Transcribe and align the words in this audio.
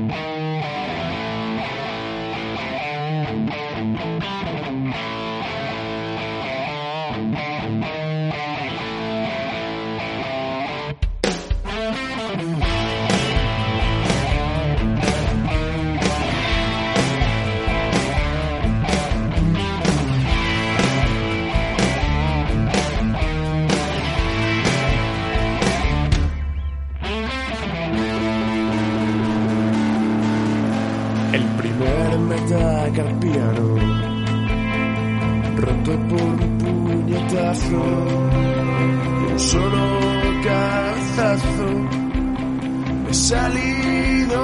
El 0.00 0.29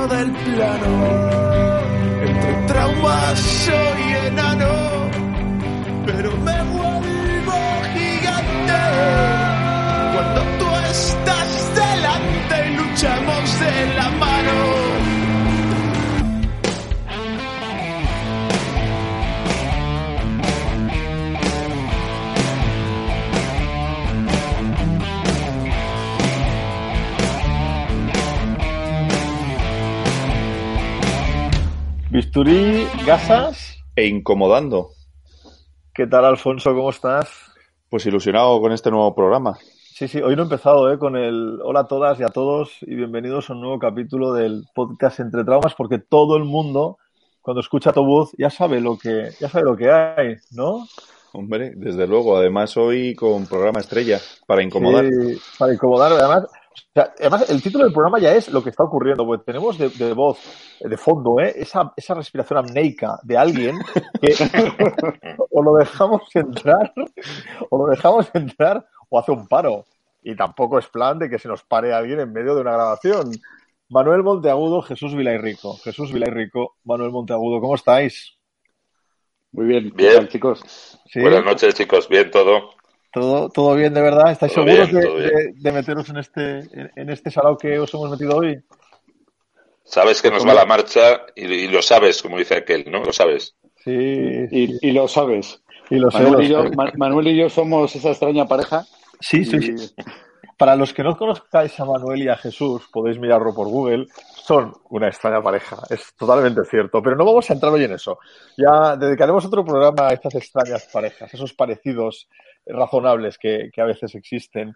del 0.09 0.31
plano 0.31 0.93
entre 2.23 2.53
traumas 2.69 3.39
soy 3.39 4.27
enano 4.27 5.07
pero 6.07 6.31
me 6.37 6.63
vuelvo 6.63 7.59
gigante. 7.93 8.81
Cuando 10.15 10.41
tú 10.59 10.67
estás 10.91 11.75
delante 11.75 12.69
y 12.69 12.77
luchamos 12.77 13.61
de 13.61 13.95
la 13.97 14.11
Bisturí, 32.37 32.87
gasas. 33.07 33.83
E 33.97 34.07
incomodando. 34.09 34.91
¿Qué 35.95 36.07
tal, 36.07 36.27
Alfonso? 36.27 36.75
¿Cómo 36.75 36.91
estás? 36.91 37.31
Pues 37.89 38.05
ilusionado 38.05 38.61
con 38.61 38.73
este 38.73 38.91
nuevo 38.91 39.15
programa. 39.15 39.57
Sí, 39.95 40.07
sí, 40.07 40.21
hoy 40.21 40.37
no 40.37 40.43
he 40.43 40.45
empezado 40.45 40.93
¿eh? 40.93 40.99
con 40.99 41.17
el 41.17 41.59
hola 41.65 41.81
a 41.81 41.87
todas 41.87 42.21
y 42.21 42.25
a 42.25 42.29
todos 42.29 42.77
y 42.83 42.95
bienvenidos 42.95 43.49
a 43.49 43.55
un 43.55 43.63
nuevo 43.63 43.79
capítulo 43.79 44.35
del 44.35 44.67
podcast 44.75 45.21
Entre 45.21 45.45
Traumas 45.45 45.75
porque 45.75 45.99
todo 45.99 46.37
el 46.37 46.45
mundo 46.45 46.99
cuando 47.41 47.63
escucha 47.63 47.95
tu 47.95 48.05
voz 48.05 48.33
ya 48.37 48.51
sabe 48.51 48.83
lo 48.83 48.99
que 48.99 49.31
ya 49.41 49.49
sabe 49.49 49.65
lo 49.65 49.75
que 49.75 49.91
hay, 49.91 50.37
¿no? 50.51 50.87
Hombre, 51.33 51.73
desde 51.75 52.07
luego. 52.07 52.37
Además, 52.37 52.77
hoy 52.77 53.15
con 53.15 53.47
programa 53.47 53.81
estrella 53.81 54.21
para 54.47 54.63
incomodar. 54.63 55.07
Sí, 55.07 55.41
para 55.59 55.73
incomodar. 55.73 56.13
Además, 56.13 56.45
o 56.77 56.93
sea, 56.93 57.15
además, 57.19 57.49
el 57.51 57.63
título 57.63 57.85
del 57.85 57.93
programa 57.93 58.19
ya 58.19 58.35
es 58.35 58.49
lo 58.49 58.63
que 58.63 58.71
está 58.71 58.85
ocurriendo, 58.85 59.25
porque 59.25 59.45
tenemos 59.45 59.79
de, 59.79 59.89
de 59.89 60.13
voz, 60.13 60.39
de 60.81 60.97
fondo, 60.97 61.41
¿eh? 61.41 61.55
esa, 61.57 61.93
esa 61.97 62.15
respiración 62.15 62.59
amneica 62.59 63.19
de 63.23 63.37
alguien 63.37 63.79
que 64.21 64.35
o 65.51 65.63
lo 65.63 65.75
dejamos 65.77 66.23
entrar, 66.35 66.93
o 67.71 67.79
lo 67.79 67.91
dejamos 67.91 68.29
entrar, 68.35 68.87
o 69.09 69.19
hace 69.19 69.33
un 69.33 69.47
paro. 69.47 69.85
Y 70.23 70.35
tampoco 70.35 70.79
es 70.79 70.89
plan 70.89 71.19
de 71.19 71.31
que 71.31 71.39
se 71.39 71.49
nos 71.49 71.63
pare 71.63 71.93
alguien 71.93 72.21
en 72.21 72.33
medio 72.33 72.55
de 72.55 72.61
una 72.61 72.73
grabación. 72.73 73.31
Manuel 73.89 74.23
Monteagudo, 74.23 74.83
Jesús 74.83 75.15
Vilairico. 75.15 75.77
Jesús 75.79 76.13
Vilairico, 76.13 76.77
Manuel 76.85 77.13
Monteagudo, 77.13 77.61
¿cómo 77.61 77.77
estáis? 77.77 78.37
Muy 79.53 79.67
bien, 79.67 79.93
Bien. 79.95 80.11
¿qué 80.11 80.17
tal, 80.17 80.29
chicos? 80.29 80.99
¿Sí? 81.07 81.21
Buenas 81.21 81.45
noches, 81.45 81.75
chicos. 81.75 82.09
Bien 82.09 82.31
todo. 82.31 82.76
¿Todo, 83.17 83.49
todo 83.49 83.75
bien, 83.75 83.95
de 83.95 84.03
verdad? 84.03 84.31
¿Estáis 84.31 84.53
Todo 84.53 84.67
seguros 84.67 84.91
bien, 84.91 85.01
de, 85.01 85.07
todo 85.07 85.17
bien. 85.17 85.31
de- 85.31 85.53
de 85.57 85.73
meteros 85.73 86.09
en 86.11 86.17
este, 86.19 86.59
en, 86.59 86.91
en 86.97 87.09
este 87.09 87.31
salao 87.31 87.57
que 87.57 87.79
os 87.79 87.95
hemos 87.95 88.11
metido 88.11 88.37
hoy? 88.37 88.63
Sabes 89.85 90.21
que 90.21 90.31
nos 90.31 90.47
va 90.47 90.53
la 90.53 90.67
marcha 90.67 91.25
y, 91.35 91.47
y 91.47 91.69
lo 91.69 91.81
sabes, 91.81 92.21
como 92.21 92.37
dice 92.37 92.57
aquel, 92.57 92.85
¿no? 92.91 93.03
Lo 93.03 93.15
sabes. 93.15 93.57
Sí, 93.83 93.91
Y, 94.51 94.87
y 94.87 94.93
lo 94.93 95.09
sabes. 95.09 95.63
y 95.89 95.97
lo 95.97 96.11
sé, 96.11 96.25
Manuel 96.25 96.35
lo 96.35 96.43
y, 96.43 96.49
yo, 96.51 96.63
sé. 96.65 96.77
Ma- 96.77 96.93
Manuel 96.97 97.29
y 97.29 97.37
yo 97.39 97.49
somos 97.49 97.97
esa 97.97 98.11
extraña 98.11 98.47
pareja. 98.47 98.85
Sí, 99.21 99.47
sí, 99.47 99.57
y- 99.63 99.79
sí. 99.79 99.95
Para 100.59 100.75
los 100.75 100.93
que 100.95 101.03
no 101.03 101.17
conozcáis 101.17 101.79
a 101.81 101.85
Manuel 101.85 102.23
y 102.23 102.29
a 102.29 102.37
Jesús, 102.37 102.89
podéis 102.91 103.19
mirarlo 103.19 103.55
por 103.55 103.69
Google, 103.69 104.07
son 104.43 104.73
una 104.89 105.09
extraña 105.09 105.43
pareja, 105.43 105.83
es 105.91 106.15
totalmente 106.17 106.63
cierto, 106.65 107.03
pero 107.03 107.15
no 107.15 107.27
vamos 107.27 107.49
a 107.51 107.53
entrar 107.53 107.73
hoy 107.73 107.85
en 107.85 107.93
eso. 107.93 108.19
Ya 108.57 108.97
dedicaremos 108.97 109.45
otro 109.45 109.65
programa 109.67 110.09
a 110.09 110.13
estas 110.15 110.35
extrañas 110.35 110.89
parejas, 110.91 111.33
esos 111.35 111.53
parecidos 111.53 112.29
razonables 112.67 113.39
que, 113.39 113.71
que 113.73 113.81
a 113.81 113.85
veces 113.87 114.15
existen. 114.15 114.75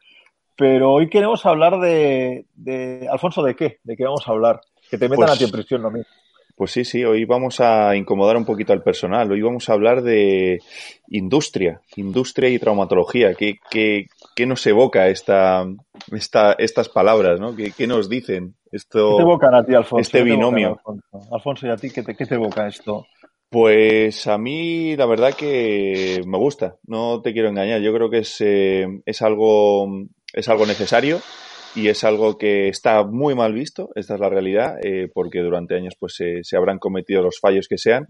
Pero 0.56 0.92
hoy 0.92 1.08
queremos 1.08 1.44
hablar 1.46 1.80
de, 1.80 2.44
de... 2.54 3.08
Alfonso, 3.10 3.42
¿de 3.42 3.54
qué? 3.56 3.78
¿De 3.82 3.96
qué 3.96 4.04
vamos 4.04 4.26
a 4.28 4.32
hablar? 4.32 4.60
Que 4.90 4.98
te 4.98 5.08
metan 5.08 5.26
Pues- 5.26 5.30
a 5.36 5.38
ti 5.38 5.44
en 5.44 5.50
prisión, 5.50 5.82
no 5.82 5.90
mí. 5.90 6.00
Pues 6.56 6.72
sí, 6.72 6.84
sí, 6.84 7.02
hoy 7.06 7.24
vamos 7.24 7.58
a 7.60 7.96
incomodar 7.96 8.36
un 8.36 8.44
poquito 8.44 8.74
al 8.74 8.82
personal. 8.82 9.32
Hoy 9.32 9.40
vamos 9.40 9.70
a 9.70 9.72
hablar 9.72 10.02
de 10.02 10.60
industria, 11.08 11.80
industria 11.96 12.50
y 12.50 12.58
traumatología. 12.58 13.32
¿Qué, 13.34 13.58
qué, 13.70 14.08
qué 14.36 14.44
nos 14.44 14.66
evoca 14.66 15.08
esta, 15.08 15.64
esta, 16.12 16.52
estas 16.58 16.90
palabras, 16.90 17.40
¿no? 17.40 17.56
¿Qué, 17.56 17.72
qué 17.74 17.86
nos 17.86 18.10
dicen? 18.10 18.56
Esto, 18.70 19.12
¿Qué 19.12 19.16
te 19.16 19.22
evocan 19.22 19.54
a 19.54 19.64
ti, 19.64 19.74
Alfonso? 19.74 20.02
este 20.02 20.18
¿Qué 20.18 20.24
te 20.24 20.30
evocan, 20.32 20.50
binomio. 20.54 20.68
Alfonso? 20.76 21.34
Alfonso, 21.34 21.66
¿y 21.66 21.70
a 21.70 21.76
ti 21.76 21.90
qué 21.90 22.02
te, 22.02 22.14
qué 22.14 22.26
te 22.26 22.34
evoca 22.34 22.66
esto? 22.68 23.06
Pues 23.50 24.28
a 24.28 24.38
mí 24.38 24.94
la 24.97 25.06
verdad 25.06 25.34
que 25.34 26.22
me 26.25 26.38
gusta, 26.38 26.77
no 26.87 27.21
te 27.21 27.33
quiero 27.33 27.49
engañar. 27.49 27.81
Yo 27.81 27.93
creo 27.93 28.09
que 28.09 28.19
es, 28.19 28.37
eh, 28.41 28.87
es 29.06 29.22
algo 29.22 29.88
es 30.33 30.49
algo 30.49 30.66
necesario 30.66 31.21
y 31.75 31.88
es 31.88 32.05
algo 32.05 32.38
que 32.38 32.69
está 32.69 33.05
muy 33.05 33.34
mal 33.34 33.53
visto, 33.53 33.91
esta 33.97 34.15
es 34.15 34.21
la 34.21 34.28
realidad, 34.28 34.77
eh, 34.84 35.09
porque 35.12 35.41
durante 35.41 35.75
años 35.75 35.94
pues 35.99 36.15
se, 36.15 36.44
se 36.44 36.56
habrán 36.56 36.78
cometido 36.78 37.22
los 37.22 37.41
fallos 37.41 37.66
que 37.69 37.78
sean, 37.78 38.06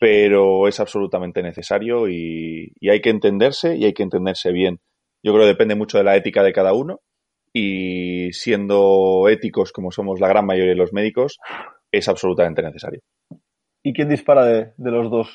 pero 0.00 0.68
es 0.68 0.80
absolutamente 0.80 1.42
necesario 1.42 2.08
y, 2.08 2.72
y 2.80 2.90
hay 2.90 3.00
que 3.00 3.10
entenderse 3.10 3.76
y 3.76 3.84
hay 3.84 3.94
que 3.94 4.02
entenderse 4.04 4.52
bien. 4.52 4.80
Yo 5.22 5.32
creo 5.32 5.44
que 5.44 5.48
depende 5.48 5.76
mucho 5.76 5.98
de 5.98 6.04
la 6.04 6.16
ética 6.16 6.42
de 6.42 6.52
cada 6.52 6.72
uno 6.74 7.00
y 7.52 8.32
siendo 8.32 9.28
éticos 9.28 9.72
como 9.72 9.92
somos 9.92 10.20
la 10.20 10.28
gran 10.28 10.46
mayoría 10.46 10.72
de 10.72 10.76
los 10.78 10.92
médicos, 10.92 11.38
es 11.92 12.08
absolutamente 12.08 12.62
necesario. 12.62 13.00
¿Y 13.84 13.92
quién 13.92 14.08
dispara 14.08 14.44
de, 14.44 14.72
de 14.76 14.90
los 14.90 15.10
dos 15.10 15.28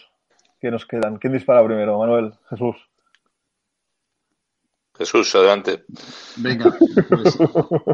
que 0.60 0.72
nos 0.72 0.86
quedan? 0.86 1.18
¿Quién 1.18 1.32
dispara 1.34 1.64
primero? 1.64 2.00
Manuel, 2.00 2.34
Jesús. 2.50 2.76
Jesús, 4.98 5.34
adelante. 5.36 5.86
Venga, 6.38 6.76
pues 7.08 7.38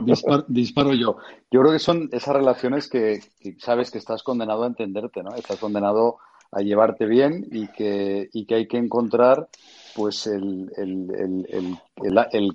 dispar- 0.05 0.45
disparo 0.47 0.93
yo. 0.93 1.17
Yo 1.51 1.61
creo 1.61 1.71
que 1.71 1.77
son 1.79 2.09
esas 2.11 2.35
relaciones 2.35 2.89
que, 2.89 3.19
que 3.39 3.57
sabes 3.59 3.91
que 3.91 3.99
estás 3.99 4.23
condenado 4.23 4.63
a 4.63 4.67
entenderte, 4.67 5.21
¿no? 5.21 5.35
Estás 5.35 5.59
condenado 5.59 6.17
a 6.51 6.61
llevarte 6.61 7.05
bien 7.05 7.45
y 7.51 7.67
que, 7.67 8.29
y 8.33 8.45
que 8.47 8.55
hay 8.55 8.67
que 8.67 8.77
encontrar 8.77 9.49
pues 9.95 10.27
el, 10.27 10.71
el, 10.75 11.47
el, 11.49 11.77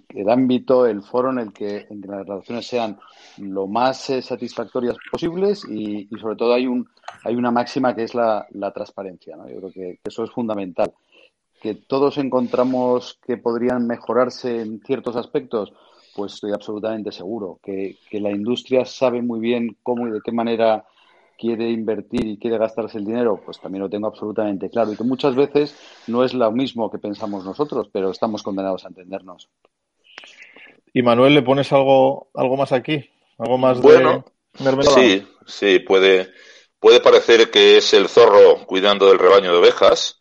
el, 0.08 0.28
ámbito, 0.28 0.86
el 0.86 1.02
foro 1.02 1.30
en 1.30 1.38
el 1.38 1.52
que 1.52 1.86
las 1.90 2.26
relaciones 2.26 2.66
sean 2.66 2.98
lo 3.38 3.66
más 3.66 4.10
eh, 4.10 4.20
satisfactorias 4.20 4.96
posibles 5.10 5.64
y, 5.68 6.08
y 6.14 6.18
sobre 6.20 6.36
todo 6.36 6.52
hay 6.52 6.66
un 6.66 6.86
hay 7.24 7.34
una 7.34 7.50
máxima 7.50 7.94
que 7.94 8.04
es 8.04 8.14
la, 8.14 8.46
la 8.50 8.72
transparencia, 8.72 9.36
¿no? 9.36 9.48
Yo 9.48 9.56
creo 9.58 9.72
que 9.72 9.98
eso 10.04 10.24
es 10.24 10.30
fundamental 10.30 10.92
que 11.60 11.74
todos 11.74 12.18
encontramos 12.18 13.20
que 13.24 13.36
podrían 13.36 13.86
mejorarse 13.86 14.62
en 14.62 14.80
ciertos 14.80 15.14
aspectos, 15.14 15.72
pues 16.16 16.34
estoy 16.34 16.52
absolutamente 16.52 17.12
seguro. 17.12 17.60
Que, 17.62 17.98
que 18.10 18.20
la 18.20 18.30
industria 18.30 18.84
sabe 18.84 19.22
muy 19.22 19.40
bien 19.40 19.76
cómo 19.82 20.08
y 20.08 20.10
de 20.10 20.20
qué 20.24 20.32
manera 20.32 20.86
quiere 21.40 21.70
invertir 21.70 22.26
y 22.26 22.38
quiere 22.38 22.58
gastarse 22.58 22.98
el 22.98 23.06
dinero, 23.06 23.40
pues 23.42 23.58
también 23.58 23.82
lo 23.82 23.88
tengo 23.88 24.06
absolutamente 24.06 24.68
claro. 24.68 24.92
Y 24.92 24.96
que 24.96 25.04
muchas 25.04 25.34
veces 25.34 25.74
no 26.06 26.22
es 26.22 26.34
lo 26.34 26.52
mismo 26.52 26.90
que 26.90 26.98
pensamos 26.98 27.44
nosotros, 27.44 27.88
pero 27.90 28.10
estamos 28.10 28.42
condenados 28.42 28.84
a 28.84 28.88
entendernos. 28.88 29.48
¿Y 30.92 31.02
Manuel, 31.02 31.34
le 31.34 31.42
pones 31.42 31.72
algo, 31.72 32.28
algo 32.34 32.56
más 32.58 32.72
aquí? 32.72 33.08
¿Algo 33.38 33.56
más 33.56 33.80
Bueno, 33.80 34.24
de 34.58 34.64
mermelada? 34.64 34.94
Sí, 34.94 35.26
sí, 35.46 35.78
puede, 35.78 36.30
puede 36.78 37.00
parecer 37.00 37.50
que 37.50 37.78
es 37.78 37.94
el 37.94 38.08
zorro 38.08 38.66
cuidando 38.66 39.08
del 39.08 39.18
rebaño 39.18 39.50
de 39.50 39.58
ovejas, 39.58 40.20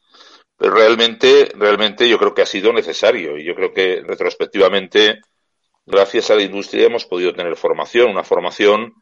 pero 0.55 0.73
realmente, 0.73 1.51
realmente 1.55 2.07
yo 2.07 2.17
creo 2.17 2.33
que 2.33 2.43
ha 2.43 2.45
sido 2.45 2.71
necesario 2.71 3.37
y 3.37 3.43
yo 3.43 3.55
creo 3.55 3.73
que 3.73 4.01
retrospectivamente, 4.05 5.19
gracias 5.85 6.31
a 6.31 6.35
la 6.35 6.43
industria 6.43 6.85
hemos 6.85 7.05
podido 7.05 7.33
tener 7.33 7.57
formación, 7.57 8.09
una 8.09 8.23
formación 8.23 8.93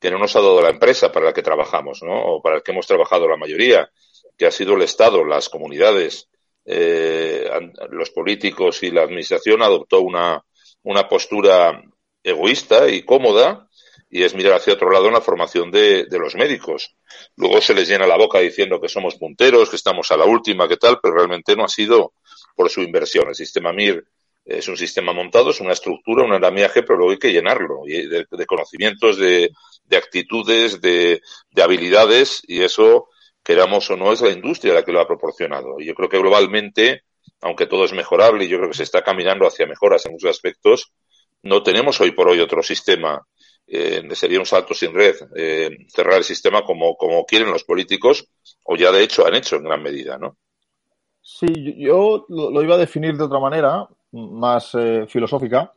que 0.00 0.10
no 0.10 0.18
nos 0.18 0.36
ha 0.36 0.40
dado 0.40 0.60
la 0.60 0.70
empresa 0.70 1.10
para 1.10 1.26
la 1.26 1.32
que 1.32 1.42
trabajamos, 1.42 2.02
¿no? 2.02 2.14
O 2.14 2.42
para 2.42 2.56
la 2.56 2.60
que 2.62 2.72
hemos 2.72 2.86
trabajado 2.86 3.28
la 3.28 3.36
mayoría, 3.36 3.90
que 4.36 4.46
ha 4.46 4.50
sido 4.50 4.74
el 4.74 4.82
Estado, 4.82 5.24
las 5.24 5.48
comunidades, 5.48 6.28
eh, 6.64 7.48
los 7.90 8.10
políticos 8.10 8.82
y 8.82 8.90
la 8.90 9.02
administración 9.02 9.62
adoptó 9.62 10.00
una, 10.00 10.44
una 10.82 11.08
postura 11.08 11.82
egoísta 12.22 12.88
y 12.88 13.02
cómoda 13.02 13.68
y 14.10 14.22
es 14.22 14.34
mirar 14.34 14.54
hacia 14.54 14.74
otro 14.74 14.90
lado 14.90 15.06
en 15.06 15.14
la 15.14 15.20
formación 15.20 15.70
de, 15.70 16.06
de, 16.06 16.18
los 16.18 16.34
médicos. 16.34 16.96
Luego 17.36 17.60
se 17.60 17.74
les 17.74 17.88
llena 17.88 18.06
la 18.06 18.16
boca 18.16 18.38
diciendo 18.38 18.80
que 18.80 18.88
somos 18.88 19.16
punteros, 19.16 19.70
que 19.70 19.76
estamos 19.76 20.10
a 20.10 20.16
la 20.16 20.24
última, 20.24 20.68
que 20.68 20.76
tal, 20.76 20.98
pero 21.02 21.14
realmente 21.14 21.56
no 21.56 21.64
ha 21.64 21.68
sido 21.68 22.14
por 22.54 22.70
su 22.70 22.82
inversión. 22.82 23.28
El 23.28 23.34
sistema 23.34 23.72
MIR 23.72 24.04
es 24.46 24.68
un 24.68 24.76
sistema 24.76 25.12
montado, 25.12 25.50
es 25.50 25.60
una 25.60 25.72
estructura, 25.72 26.24
un 26.24 26.32
andamiaje, 26.32 26.82
pero 26.82 26.96
luego 26.96 27.12
hay 27.12 27.18
que 27.18 27.32
llenarlo 27.32 27.80
de, 27.84 28.26
de 28.30 28.46
conocimientos, 28.46 29.18
de, 29.18 29.50
de 29.84 29.96
actitudes, 29.96 30.80
de, 30.80 31.20
de, 31.50 31.62
habilidades, 31.62 32.42
y 32.46 32.62
eso, 32.62 33.08
queramos 33.42 33.90
o 33.90 33.96
no, 33.96 34.12
es 34.12 34.20
la 34.20 34.30
industria 34.30 34.72
la 34.72 34.84
que 34.84 34.92
lo 34.92 35.00
ha 35.00 35.06
proporcionado. 35.06 35.80
Y 35.80 35.86
yo 35.86 35.94
creo 35.94 36.08
que 36.08 36.18
globalmente, 36.18 37.02
aunque 37.40 37.66
todo 37.66 37.84
es 37.84 37.92
mejorable 37.92 38.44
y 38.44 38.48
yo 38.48 38.58
creo 38.58 38.70
que 38.70 38.76
se 38.76 38.84
está 38.84 39.02
caminando 39.02 39.46
hacia 39.46 39.66
mejoras 39.66 40.06
en 40.06 40.12
muchos 40.12 40.30
aspectos, 40.30 40.92
no 41.42 41.62
tenemos 41.62 42.00
hoy 42.00 42.12
por 42.12 42.28
hoy 42.28 42.40
otro 42.40 42.62
sistema. 42.62 43.20
Eh, 43.66 44.08
sería 44.12 44.38
un 44.38 44.46
salto 44.46 44.74
sin 44.74 44.94
red, 44.94 45.16
eh, 45.34 45.70
cerrar 45.88 46.18
el 46.18 46.24
sistema 46.24 46.62
como, 46.62 46.96
como 46.96 47.26
quieren 47.26 47.50
los 47.50 47.64
políticos, 47.64 48.28
o 48.62 48.76
ya 48.76 48.92
de 48.92 49.02
hecho 49.02 49.26
han 49.26 49.34
hecho 49.34 49.56
en 49.56 49.64
gran 49.64 49.82
medida, 49.82 50.18
¿no? 50.18 50.36
Sí, 51.20 51.48
yo 51.76 52.24
lo, 52.28 52.62
iba 52.62 52.76
a 52.76 52.78
definir 52.78 53.16
de 53.16 53.24
otra 53.24 53.40
manera, 53.40 53.88
más 54.12 54.74
eh, 54.74 55.06
filosófica. 55.08 55.72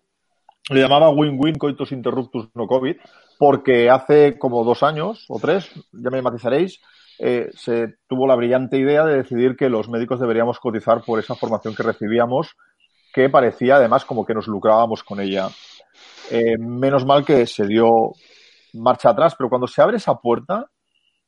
Le 0.70 0.82
llamaba 0.82 1.10
win-win 1.10 1.56
coitus 1.56 1.92
interruptus 1.92 2.50
no 2.54 2.68
COVID, 2.68 2.98
porque 3.38 3.90
hace 3.90 4.38
como 4.38 4.64
dos 4.64 4.84
años 4.84 5.26
o 5.30 5.40
tres, 5.40 5.72
ya 5.92 6.10
me 6.10 6.22
matizaréis, 6.22 6.80
eh, 7.18 7.50
se 7.54 7.96
tuvo 8.08 8.26
la 8.28 8.36
brillante 8.36 8.78
idea 8.78 9.04
de 9.04 9.18
decidir 9.18 9.58
que 9.58 9.70
los 9.70 9.90
médicos 9.90 10.20
deberíamos 10.20 10.60
cotizar 10.60 11.04
por 11.04 11.20
esa 11.20 11.36
formación 11.36 11.76
que 11.76 11.84
recibíamos, 11.84 12.56
que 13.14 13.30
parecía 13.30 13.76
además 13.76 14.06
como 14.06 14.26
que 14.26 14.34
nos 14.34 14.48
lucrábamos 14.48 15.04
con 15.04 15.20
ella. 15.20 15.50
Eh, 16.32 16.58
menos 16.58 17.06
mal 17.06 17.26
que 17.26 17.46
se 17.46 17.68
dio 17.68 18.14
marcha 18.74 19.10
atrás, 19.10 19.36
pero 19.36 19.50
cuando 19.50 19.68
se 19.68 19.82
abre 19.82 19.98
esa 19.98 20.16
puerta 20.16 20.70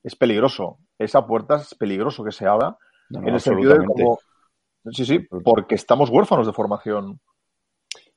es 0.04 0.16
peligroso. 0.16 0.78
Esa 0.98 1.26
puerta 1.26 1.56
es 1.56 1.76
peligroso 1.76 2.24
que 2.24 2.32
se 2.32 2.48
abra 2.48 2.78
no, 3.10 3.22
no, 3.22 3.28
en 3.28 3.34
el 3.34 3.42
sentido 3.42 3.74
de 3.74 3.86
como... 3.86 4.20
Sí, 4.92 5.06
sí, 5.06 5.20
porque 5.20 5.76
estamos 5.76 6.10
huérfanos 6.10 6.48
de 6.48 6.54
formación. 6.54 7.20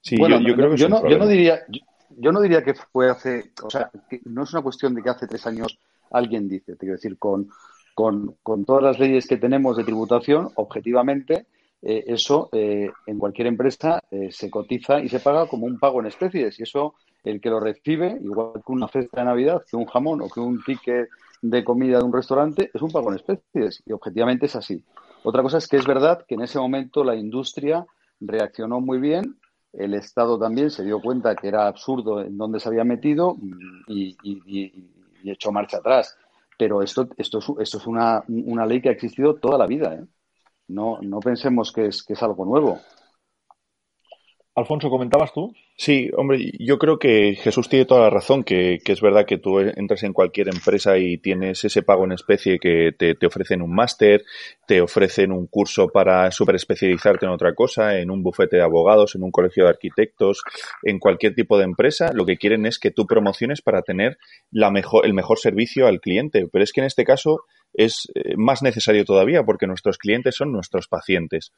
Sí, 0.00 0.16
bueno, 0.16 0.40
yo, 0.40 0.48
yo 0.48 0.56
creo 0.56 0.70
que 0.70 0.76
yo 0.76 0.88
no, 0.88 1.08
yo 1.08 1.18
no 1.18 1.26
diría, 1.26 1.60
yo, 1.68 1.80
yo, 2.16 2.32
no 2.32 2.40
diría 2.40 2.62
que 2.62 2.74
fue 2.74 3.10
hace, 3.10 3.52
o 3.62 3.70
sea, 3.70 3.90
que 4.08 4.20
no 4.24 4.44
es 4.44 4.52
una 4.52 4.62
cuestión 4.62 4.94
de 4.94 5.02
que 5.02 5.10
hace 5.10 5.26
tres 5.26 5.46
años 5.46 5.78
alguien 6.10 6.48
dice, 6.48 6.72
te 6.72 6.78
quiero 6.78 6.94
decir, 6.94 7.18
con, 7.18 7.48
con, 7.94 8.36
con 8.42 8.64
todas 8.64 8.82
las 8.82 8.98
leyes 8.98 9.26
que 9.26 9.36
tenemos 9.36 9.76
de 9.76 9.84
tributación, 9.84 10.50
objetivamente, 10.56 11.46
eh, 11.86 12.04
eso 12.06 12.48
eh, 12.52 12.90
en 13.06 13.18
cualquier 13.18 13.46
empresa 13.46 14.00
eh, 14.10 14.30
se 14.32 14.48
cotiza 14.50 15.00
y 15.00 15.10
se 15.10 15.20
paga 15.20 15.46
como 15.46 15.66
un 15.66 15.78
pago 15.78 16.00
en 16.00 16.06
especies. 16.06 16.58
Y 16.58 16.62
eso, 16.62 16.94
el 17.22 17.42
que 17.42 17.50
lo 17.50 17.60
recibe, 17.60 18.18
igual 18.22 18.62
que 18.64 18.72
una 18.72 18.88
cesta 18.88 19.20
de 19.20 19.26
Navidad, 19.26 19.62
que 19.70 19.76
un 19.76 19.84
jamón 19.84 20.22
o 20.22 20.30
que 20.30 20.40
un 20.40 20.62
ticket 20.64 21.08
de 21.42 21.62
comida 21.62 21.98
de 21.98 22.04
un 22.04 22.12
restaurante, 22.12 22.70
es 22.72 22.80
un 22.80 22.90
pago 22.90 23.10
en 23.10 23.16
especies. 23.16 23.82
Y 23.84 23.92
objetivamente 23.92 24.46
es 24.46 24.56
así. 24.56 24.82
Otra 25.24 25.42
cosa 25.42 25.56
es 25.56 25.66
que 25.66 25.78
es 25.78 25.86
verdad 25.86 26.26
que 26.28 26.34
en 26.34 26.42
ese 26.42 26.58
momento 26.58 27.02
la 27.02 27.16
industria 27.16 27.86
reaccionó 28.20 28.80
muy 28.80 28.98
bien. 28.98 29.40
El 29.72 29.94
Estado 29.94 30.38
también 30.38 30.70
se 30.70 30.84
dio 30.84 31.00
cuenta 31.00 31.34
que 31.34 31.48
era 31.48 31.66
absurdo 31.66 32.20
en 32.20 32.36
dónde 32.36 32.60
se 32.60 32.68
había 32.68 32.84
metido 32.84 33.34
y, 33.88 34.16
echó 35.24 35.50
marcha 35.50 35.78
atrás. 35.78 36.14
Pero 36.58 36.82
esto, 36.82 37.08
esto 37.16 37.38
es, 37.38 37.46
esto 37.58 37.78
es 37.78 37.86
una, 37.86 38.22
una 38.28 38.66
ley 38.66 38.82
que 38.82 38.90
ha 38.90 38.92
existido 38.92 39.36
toda 39.36 39.56
la 39.56 39.66
vida. 39.66 39.94
¿eh? 39.94 40.04
No, 40.68 40.98
no 41.00 41.20
pensemos 41.20 41.72
que 41.72 41.86
es, 41.86 42.02
que 42.02 42.12
es 42.12 42.22
algo 42.22 42.44
nuevo. 42.44 42.78
Alfonso, 44.56 44.88
¿comentabas 44.88 45.32
tú? 45.32 45.52
Sí, 45.76 46.08
hombre, 46.16 46.52
yo 46.60 46.78
creo 46.78 47.00
que 47.00 47.34
Jesús 47.34 47.68
tiene 47.68 47.86
toda 47.86 48.02
la 48.02 48.10
razón, 48.10 48.44
que, 48.44 48.78
que, 48.84 48.92
es 48.92 49.00
verdad 49.00 49.26
que 49.26 49.38
tú 49.38 49.58
entras 49.58 50.04
en 50.04 50.12
cualquier 50.12 50.46
empresa 50.46 50.96
y 50.96 51.18
tienes 51.18 51.64
ese 51.64 51.82
pago 51.82 52.04
en 52.04 52.12
especie 52.12 52.60
que 52.60 52.92
te, 52.96 53.16
ofrecen 53.26 53.62
un 53.62 53.74
máster, 53.74 54.22
te 54.68 54.80
ofrecen 54.80 55.32
un 55.32 55.48
curso 55.48 55.88
para 55.88 56.30
superespecializarte 56.30 57.26
en 57.26 57.32
otra 57.32 57.52
cosa, 57.54 57.98
en 57.98 58.12
un 58.12 58.22
bufete 58.22 58.56
de 58.56 58.62
abogados, 58.62 59.16
en 59.16 59.24
un 59.24 59.32
colegio 59.32 59.64
de 59.64 59.70
arquitectos, 59.70 60.44
en 60.84 61.00
cualquier 61.00 61.34
tipo 61.34 61.58
de 61.58 61.64
empresa, 61.64 62.12
lo 62.14 62.24
que 62.24 62.36
quieren 62.36 62.64
es 62.64 62.78
que 62.78 62.92
tú 62.92 63.06
promociones 63.06 63.60
para 63.60 63.82
tener 63.82 64.18
la 64.52 64.70
mejor, 64.70 65.04
el 65.04 65.14
mejor 65.14 65.40
servicio 65.40 65.88
al 65.88 66.00
cliente. 66.00 66.46
Pero 66.52 66.62
es 66.62 66.72
que 66.72 66.80
en 66.80 66.86
este 66.86 67.02
caso 67.02 67.40
es 67.74 68.10
eh, 68.14 68.34
más 68.36 68.62
necesario 68.62 69.04
todavía 69.04 69.42
porque 69.44 69.66
nuestros 69.66 69.98
clientes 69.98 70.34
son 70.36 70.52
nuestros 70.52 70.88
pacientes. 70.88 71.52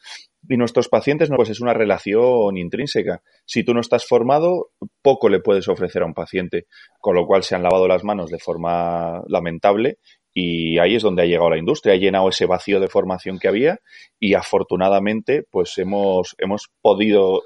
Y 0.48 0.56
nuestros 0.56 0.88
pacientes 0.88 1.30
pues 1.34 1.50
es 1.50 1.60
una 1.60 1.74
relación 1.74 2.56
intrínseca. 2.56 3.22
Si 3.44 3.64
tú 3.64 3.74
no 3.74 3.80
estás 3.80 4.06
formado, 4.06 4.70
poco 5.02 5.28
le 5.28 5.40
puedes 5.40 5.68
ofrecer 5.68 6.02
a 6.02 6.06
un 6.06 6.14
paciente, 6.14 6.66
con 7.00 7.14
lo 7.14 7.26
cual 7.26 7.42
se 7.42 7.54
han 7.54 7.62
lavado 7.62 7.86
las 7.86 8.04
manos 8.04 8.30
de 8.30 8.38
forma 8.38 9.22
lamentable 9.28 9.98
y 10.32 10.78
ahí 10.78 10.96
es 10.96 11.02
donde 11.02 11.22
ha 11.22 11.26
llegado 11.26 11.50
la 11.50 11.58
industria, 11.58 11.94
ha 11.94 11.98
llenado 11.98 12.28
ese 12.28 12.46
vacío 12.46 12.80
de 12.80 12.88
formación 12.88 13.38
que 13.38 13.48
había 13.48 13.78
y 14.18 14.34
afortunadamente 14.34 15.44
pues 15.50 15.78
hemos, 15.78 16.34
hemos 16.38 16.68
podido 16.82 17.42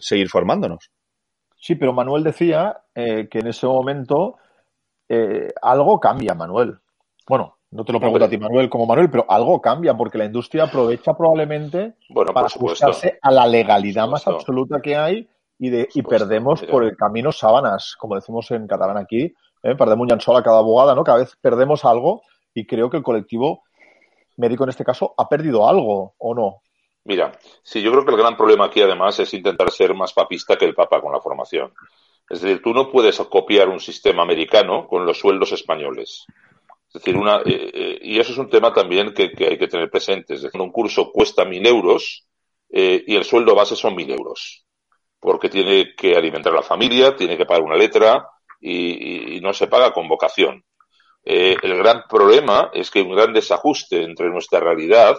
seguir 0.00 0.28
formándonos. 0.28 0.90
Sí, 1.56 1.76
pero 1.76 1.92
Manuel 1.92 2.24
decía 2.24 2.78
eh, 2.94 3.28
que 3.30 3.38
en 3.38 3.46
ese 3.46 3.68
momento 3.68 4.36
eh, 5.08 5.52
algo 5.62 6.00
cambia, 6.00 6.34
Manuel. 6.34 6.78
Bueno, 7.28 7.58
no 7.72 7.84
te 7.84 7.92
lo 7.92 8.00
pregunto 8.00 8.26
a 8.26 8.28
ti, 8.28 8.36
Manuel, 8.36 8.68
como 8.68 8.86
Manuel, 8.86 9.10
pero 9.10 9.24
algo 9.28 9.60
cambia 9.60 9.94
porque 9.94 10.18
la 10.18 10.26
industria 10.26 10.64
aprovecha 10.64 11.14
probablemente 11.14 11.94
bueno, 12.10 12.32
para 12.34 12.46
ajustarse 12.46 13.18
a 13.20 13.30
la 13.30 13.46
legalidad 13.46 14.06
más 14.08 14.26
absoluta 14.28 14.80
que 14.82 14.94
hay 14.94 15.26
y, 15.58 15.70
de, 15.70 15.88
y 15.94 16.02
perdemos 16.02 16.62
por 16.64 16.84
el 16.84 16.96
camino 16.96 17.32
sábanas, 17.32 17.96
como 17.98 18.14
decimos 18.14 18.50
en 18.50 18.66
catalán 18.66 18.98
aquí, 18.98 19.34
¿eh? 19.62 19.74
perdemos 19.74 20.02
un 20.02 20.08
llençol 20.08 20.36
a 20.36 20.42
cada 20.42 20.58
abogada, 20.58 20.94
¿no? 20.94 21.02
Cada 21.02 21.18
vez 21.18 21.34
perdemos 21.40 21.84
algo 21.86 22.22
y 22.52 22.66
creo 22.66 22.90
que 22.90 22.98
el 22.98 23.02
colectivo 23.02 23.62
médico 24.36 24.64
en 24.64 24.70
este 24.70 24.84
caso 24.84 25.14
ha 25.16 25.26
perdido 25.28 25.66
algo, 25.66 26.14
¿o 26.18 26.34
no? 26.34 26.60
Mira, 27.04 27.32
sí, 27.62 27.80
yo 27.80 27.90
creo 27.90 28.04
que 28.04 28.10
el 28.10 28.18
gran 28.18 28.36
problema 28.36 28.66
aquí 28.66 28.82
además 28.82 29.18
es 29.18 29.32
intentar 29.32 29.70
ser 29.70 29.94
más 29.94 30.12
papista 30.12 30.56
que 30.56 30.66
el 30.66 30.74
Papa 30.74 31.00
con 31.00 31.12
la 31.12 31.20
formación. 31.20 31.72
Es 32.28 32.40
decir, 32.42 32.62
tú 32.62 32.74
no 32.74 32.90
puedes 32.90 33.18
copiar 33.18 33.68
un 33.68 33.80
sistema 33.80 34.22
americano 34.22 34.86
con 34.86 35.06
los 35.06 35.18
sueldos 35.18 35.52
españoles. 35.52 36.26
Es 36.94 37.00
decir, 37.02 37.16
una, 37.16 37.38
eh, 37.38 37.70
eh, 37.72 37.98
y 38.02 38.18
eso 38.18 38.32
es 38.32 38.38
un 38.38 38.50
tema 38.50 38.70
también 38.70 39.14
que, 39.14 39.32
hay 39.38 39.56
que 39.56 39.68
tener 39.68 39.90
presente. 39.90 40.34
Es 40.34 40.42
decir, 40.42 40.60
un 40.60 40.70
curso 40.70 41.10
cuesta 41.10 41.46
mil 41.46 41.66
euros 41.66 42.26
eh, 42.68 43.02
y 43.06 43.16
el 43.16 43.24
sueldo 43.24 43.54
base 43.54 43.74
son 43.76 43.96
mil 43.96 44.10
euros. 44.10 44.66
Porque 45.18 45.48
tiene 45.48 45.94
que 45.96 46.14
alimentar 46.14 46.52
la 46.52 46.62
familia, 46.62 47.16
tiene 47.16 47.38
que 47.38 47.46
pagar 47.46 47.62
una 47.62 47.76
letra 47.76 48.28
y, 48.60 49.36
y 49.36 49.40
no 49.40 49.54
se 49.54 49.68
paga 49.68 49.92
con 49.92 50.06
vocación. 50.06 50.62
El 51.24 51.78
gran 51.78 52.02
problema 52.10 52.70
es 52.74 52.90
que 52.90 52.98
hay 52.98 53.04
un 53.04 53.14
gran 53.14 53.32
desajuste 53.32 54.02
entre 54.02 54.28
nuestra 54.28 54.58
realidad 54.58 55.16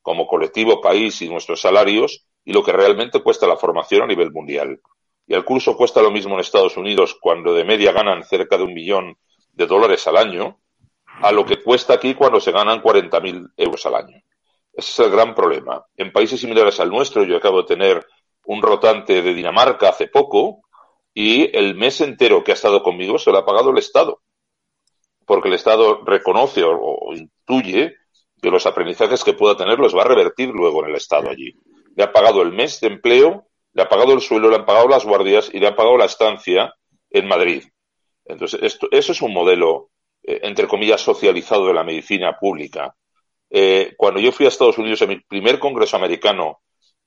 como 0.00 0.26
colectivo 0.26 0.80
país 0.80 1.20
y 1.20 1.28
nuestros 1.28 1.60
salarios 1.60 2.26
y 2.44 2.54
lo 2.54 2.64
que 2.64 2.72
realmente 2.72 3.22
cuesta 3.22 3.46
la 3.46 3.58
formación 3.58 4.02
a 4.02 4.06
nivel 4.06 4.32
mundial. 4.32 4.80
Y 5.26 5.34
el 5.34 5.44
curso 5.44 5.76
cuesta 5.76 6.00
lo 6.00 6.10
mismo 6.10 6.34
en 6.34 6.40
Estados 6.40 6.78
Unidos 6.78 7.16
cuando 7.20 7.52
de 7.52 7.64
media 7.64 7.92
ganan 7.92 8.24
cerca 8.24 8.56
de 8.56 8.64
un 8.64 8.72
millón 8.72 9.18
de 9.52 9.66
dólares 9.66 10.06
al 10.08 10.16
año 10.16 10.60
a 11.20 11.32
lo 11.32 11.44
que 11.44 11.62
cuesta 11.62 11.94
aquí 11.94 12.14
cuando 12.14 12.40
se 12.40 12.52
ganan 12.52 12.82
40.000 12.82 13.52
euros 13.56 13.86
al 13.86 13.94
año. 13.94 14.22
Ese 14.72 14.90
es 14.90 14.98
el 15.06 15.10
gran 15.10 15.34
problema. 15.34 15.84
En 15.96 16.12
países 16.12 16.40
similares 16.40 16.80
al 16.80 16.90
nuestro, 16.90 17.24
yo 17.24 17.36
acabo 17.36 17.62
de 17.62 17.68
tener 17.68 18.06
un 18.46 18.60
rotante 18.60 19.22
de 19.22 19.34
Dinamarca 19.34 19.90
hace 19.90 20.08
poco 20.08 20.62
y 21.14 21.56
el 21.56 21.76
mes 21.76 22.00
entero 22.00 22.42
que 22.42 22.50
ha 22.50 22.54
estado 22.54 22.82
conmigo 22.82 23.18
se 23.18 23.30
lo 23.30 23.38
ha 23.38 23.46
pagado 23.46 23.70
el 23.70 23.78
Estado. 23.78 24.20
Porque 25.24 25.48
el 25.48 25.54
Estado 25.54 26.02
reconoce 26.04 26.62
o, 26.64 27.14
intuye 27.14 27.96
que 28.42 28.50
los 28.50 28.66
aprendizajes 28.66 29.24
que 29.24 29.32
pueda 29.32 29.56
tener 29.56 29.78
los 29.78 29.96
va 29.96 30.02
a 30.02 30.08
revertir 30.08 30.50
luego 30.50 30.82
en 30.82 30.90
el 30.90 30.96
Estado 30.96 31.30
allí. 31.30 31.54
Le 31.96 32.02
ha 32.02 32.12
pagado 32.12 32.42
el 32.42 32.52
mes 32.52 32.80
de 32.80 32.88
empleo, 32.88 33.46
le 33.72 33.82
ha 33.82 33.88
pagado 33.88 34.12
el 34.12 34.20
suelo, 34.20 34.50
le 34.50 34.56
han 34.56 34.66
pagado 34.66 34.88
las 34.88 35.04
guardias 35.04 35.50
y 35.52 35.60
le 35.60 35.68
ha 35.68 35.76
pagado 35.76 35.96
la 35.96 36.04
estancia 36.06 36.74
en 37.10 37.28
Madrid. 37.28 37.64
Entonces, 38.26 38.60
esto, 38.62 38.88
eso 38.90 39.12
es 39.12 39.22
un 39.22 39.32
modelo 39.32 39.90
eh, 40.26 40.40
entre 40.42 40.66
comillas, 40.66 41.00
socializado 41.00 41.66
de 41.66 41.74
la 41.74 41.84
medicina 41.84 42.36
pública. 42.38 42.94
Eh, 43.50 43.94
cuando 43.96 44.20
yo 44.20 44.32
fui 44.32 44.46
a 44.46 44.48
Estados 44.48 44.78
Unidos 44.78 45.02
en 45.02 45.10
mi 45.10 45.20
primer 45.20 45.58
congreso 45.58 45.96
americano 45.96 46.60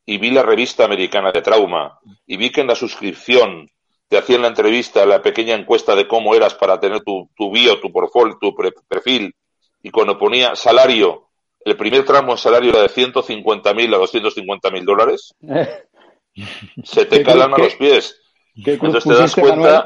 y 0.06 0.18
vi 0.18 0.32
la 0.32 0.44
revista 0.44 0.86
americana 0.86 1.32
de 1.32 1.42
trauma 1.42 2.00
y 2.26 2.38
vi 2.38 2.52
que 2.52 2.62
en 2.62 2.68
la 2.68 2.76
suscripción 2.76 3.70
te 4.08 4.18
hacían 4.18 4.42
la 4.42 4.48
entrevista, 4.48 5.06
la 5.06 5.22
pequeña 5.22 5.56
encuesta 5.56 5.96
de 5.96 6.08
cómo 6.08 6.34
eras 6.34 6.54
para 6.54 6.80
tener 6.80 7.02
tu, 7.02 7.30
tu 7.36 7.52
bio, 7.52 7.80
tu 7.82 7.92
portfolio, 7.92 8.38
tu 8.40 8.56
pre 8.56 8.72
perfil, 8.88 9.36
y 9.84 9.90
cuando 9.90 10.18
ponía 10.18 10.56
salario, 10.56 11.28
el 11.60 11.76
primer 11.76 12.06
tramo 12.06 12.32
en 12.32 12.38
salario 12.38 12.70
era 12.70 12.82
de 12.82 12.90
150 12.90 13.74
mil 13.74 13.94
a 13.94 13.98
250 13.98 14.72
mil 14.72 14.86
dólares, 14.86 15.36
se 16.84 17.06
te 17.06 17.24
calan 17.24 17.54
a 17.54 17.58
los 17.58 17.76
pies. 17.76 18.22
Entonces 18.56 19.04
te 19.04 19.14
das 19.14 19.36
cuenta, 19.36 19.86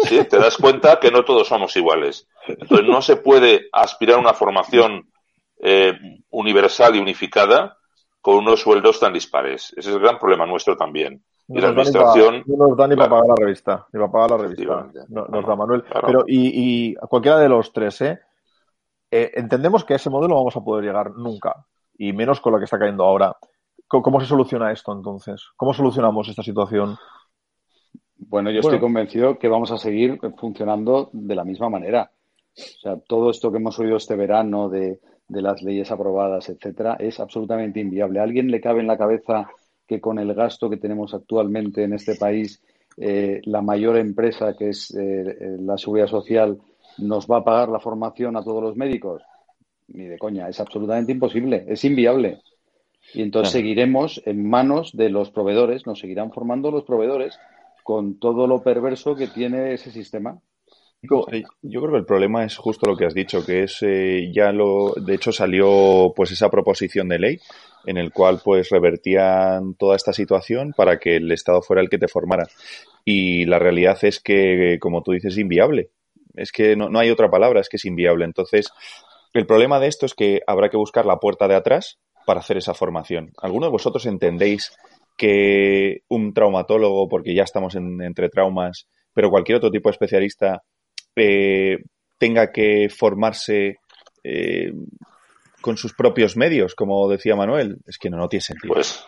¿sí? 0.00 0.24
te 0.24 0.38
das 0.38 0.56
cuenta 0.56 0.98
que 1.00 1.10
no 1.10 1.24
todos 1.24 1.48
somos 1.48 1.76
iguales. 1.76 2.28
Entonces 2.46 2.86
no 2.86 3.02
se 3.02 3.16
puede 3.16 3.68
aspirar 3.72 4.16
a 4.16 4.20
una 4.20 4.34
formación 4.34 5.10
eh, 5.60 5.94
universal 6.30 6.96
y 6.96 7.00
unificada 7.00 7.76
con 8.20 8.36
unos 8.36 8.60
sueldos 8.60 9.00
tan 9.00 9.12
dispares. 9.12 9.72
Ese 9.76 9.90
es 9.90 9.96
el 9.96 10.00
gran 10.00 10.18
problema 10.18 10.46
nuestro 10.46 10.76
también. 10.76 11.22
y 11.48 11.60
la 11.60 11.68
administración. 11.68 12.44
no 12.46 12.68
nos 12.68 12.76
da 12.76 12.86
ni 12.86 12.96
para 12.96 13.10
pagar 13.10 13.26
la 13.28 13.34
revista, 13.38 13.86
ni 13.92 14.00
para 14.00 14.12
pagar 14.12 14.30
la 14.32 14.36
revista. 14.38 14.90
No, 15.08 15.26
nos 15.26 15.46
da 15.46 15.56
Manuel. 15.56 15.84
Pero, 16.06 16.24
y, 16.26 16.90
y 16.90 16.96
a 17.00 17.06
cualquiera 17.06 17.38
de 17.38 17.48
los 17.48 17.72
tres, 17.72 18.00
¿eh? 18.02 18.20
¿eh? 19.10 19.30
Entendemos 19.34 19.84
que 19.84 19.94
a 19.94 19.96
ese 19.96 20.10
modelo 20.10 20.34
vamos 20.34 20.56
a 20.56 20.60
poder 20.60 20.84
llegar 20.84 21.12
nunca, 21.12 21.66
y 21.96 22.12
menos 22.12 22.40
con 22.40 22.52
la 22.52 22.58
que 22.58 22.64
está 22.64 22.78
cayendo 22.78 23.04
ahora. 23.04 23.36
¿Cómo, 23.88 24.20
se 24.20 24.26
soluciona 24.26 24.70
esto 24.70 24.92
entonces? 24.92 25.48
¿Cómo 25.56 25.72
solucionamos 25.72 26.28
esta 26.28 26.42
situación? 26.42 26.98
Bueno, 28.28 28.50
yo 28.50 28.60
estoy 28.60 28.78
convencido 28.78 29.38
que 29.38 29.48
vamos 29.48 29.72
a 29.72 29.78
seguir 29.78 30.18
funcionando 30.36 31.08
de 31.12 31.34
la 31.34 31.44
misma 31.44 31.70
manera. 31.70 32.10
O 32.54 32.80
sea, 32.82 32.96
todo 32.96 33.30
esto 33.30 33.50
que 33.50 33.56
hemos 33.56 33.78
oído 33.78 33.96
este 33.96 34.16
verano 34.16 34.68
de, 34.68 35.00
de 35.28 35.42
las 35.42 35.62
leyes 35.62 35.90
aprobadas, 35.90 36.50
etcétera, 36.50 36.96
es 36.98 37.20
absolutamente 37.20 37.80
inviable. 37.80 38.20
¿A 38.20 38.24
alguien 38.24 38.50
le 38.50 38.60
cabe 38.60 38.80
en 38.80 38.86
la 38.86 38.98
cabeza 38.98 39.48
que 39.86 40.00
con 40.00 40.18
el 40.18 40.34
gasto 40.34 40.68
que 40.68 40.76
tenemos 40.76 41.14
actualmente 41.14 41.84
en 41.84 41.94
este 41.94 42.16
país, 42.16 42.62
eh, 42.98 43.40
la 43.44 43.62
mayor 43.62 43.96
empresa, 43.96 44.54
que 44.54 44.70
es 44.70 44.94
eh, 44.94 45.56
la 45.60 45.78
Seguridad 45.78 46.08
Social, 46.08 46.58
nos 46.98 47.26
va 47.26 47.38
a 47.38 47.44
pagar 47.44 47.70
la 47.70 47.80
formación 47.80 48.36
a 48.36 48.42
todos 48.42 48.62
los 48.62 48.76
médicos? 48.76 49.22
Ni 49.88 50.04
de 50.04 50.18
coña, 50.18 50.48
es 50.50 50.60
absolutamente 50.60 51.12
imposible, 51.12 51.64
es 51.66 51.82
inviable. 51.84 52.42
Y 53.14 53.22
entonces 53.22 53.52
seguiremos 53.52 54.20
en 54.26 54.46
manos 54.46 54.90
de 54.92 55.08
los 55.08 55.30
proveedores, 55.30 55.86
nos 55.86 56.00
seguirán 56.00 56.30
formando 56.30 56.70
los 56.70 56.84
proveedores 56.84 57.38
con 57.88 58.18
todo 58.18 58.46
lo 58.46 58.62
perverso 58.62 59.16
que 59.16 59.28
tiene 59.28 59.72
ese 59.72 59.90
sistema. 59.90 60.38
Yo 61.00 61.24
creo 61.80 61.90
que 61.90 61.96
el 61.96 62.04
problema 62.04 62.44
es 62.44 62.58
justo 62.58 62.86
lo 62.86 62.98
que 62.98 63.06
has 63.06 63.14
dicho, 63.14 63.46
que 63.46 63.62
es 63.62 63.78
eh, 63.80 64.30
ya 64.30 64.52
lo, 64.52 64.92
de 64.92 65.14
hecho 65.14 65.32
salió 65.32 66.12
pues 66.14 66.30
esa 66.30 66.50
proposición 66.50 67.08
de 67.08 67.18
ley 67.18 67.38
en 67.86 67.96
el 67.96 68.12
cual 68.12 68.42
pues 68.44 68.68
revertían 68.68 69.74
toda 69.76 69.96
esta 69.96 70.12
situación 70.12 70.74
para 70.76 70.98
que 70.98 71.16
el 71.16 71.32
Estado 71.32 71.62
fuera 71.62 71.80
el 71.80 71.88
que 71.88 71.96
te 71.96 72.08
formara. 72.08 72.46
Y 73.06 73.46
la 73.46 73.58
realidad 73.58 73.96
es 74.02 74.20
que, 74.20 74.76
como 74.78 75.02
tú 75.02 75.12
dices, 75.12 75.32
es 75.32 75.38
inviable. 75.38 75.88
Es 76.34 76.52
que 76.52 76.76
no, 76.76 76.90
no 76.90 76.98
hay 76.98 77.08
otra 77.08 77.30
palabra, 77.30 77.60
es 77.60 77.70
que 77.70 77.78
es 77.78 77.86
inviable. 77.86 78.26
Entonces, 78.26 78.70
el 79.32 79.46
problema 79.46 79.80
de 79.80 79.86
esto 79.86 80.04
es 80.04 80.12
que 80.12 80.42
habrá 80.46 80.68
que 80.68 80.76
buscar 80.76 81.06
la 81.06 81.20
puerta 81.20 81.48
de 81.48 81.54
atrás 81.54 81.98
para 82.26 82.40
hacer 82.40 82.58
esa 82.58 82.74
formación. 82.74 83.32
¿Alguno 83.40 83.64
de 83.64 83.72
vosotros 83.72 84.04
entendéis 84.04 84.76
que 85.18 86.02
un 86.08 86.32
traumatólogo, 86.32 87.08
porque 87.08 87.34
ya 87.34 87.42
estamos 87.42 87.74
entre 87.74 88.30
traumas, 88.30 88.88
pero 89.12 89.30
cualquier 89.30 89.58
otro 89.58 89.70
tipo 89.70 89.88
de 89.88 89.92
especialista 89.92 90.62
eh, 91.16 91.78
tenga 92.16 92.52
que 92.52 92.88
formarse 92.88 93.80
eh, 94.22 94.72
con 95.60 95.76
sus 95.76 95.92
propios 95.92 96.36
medios, 96.36 96.74
como 96.74 97.08
decía 97.08 97.36
Manuel, 97.36 97.78
es 97.86 97.98
que 97.98 98.08
no, 98.08 98.16
no 98.16 98.28
tiene 98.28 98.42
sentido. 98.42 98.72
Pues, 98.72 99.04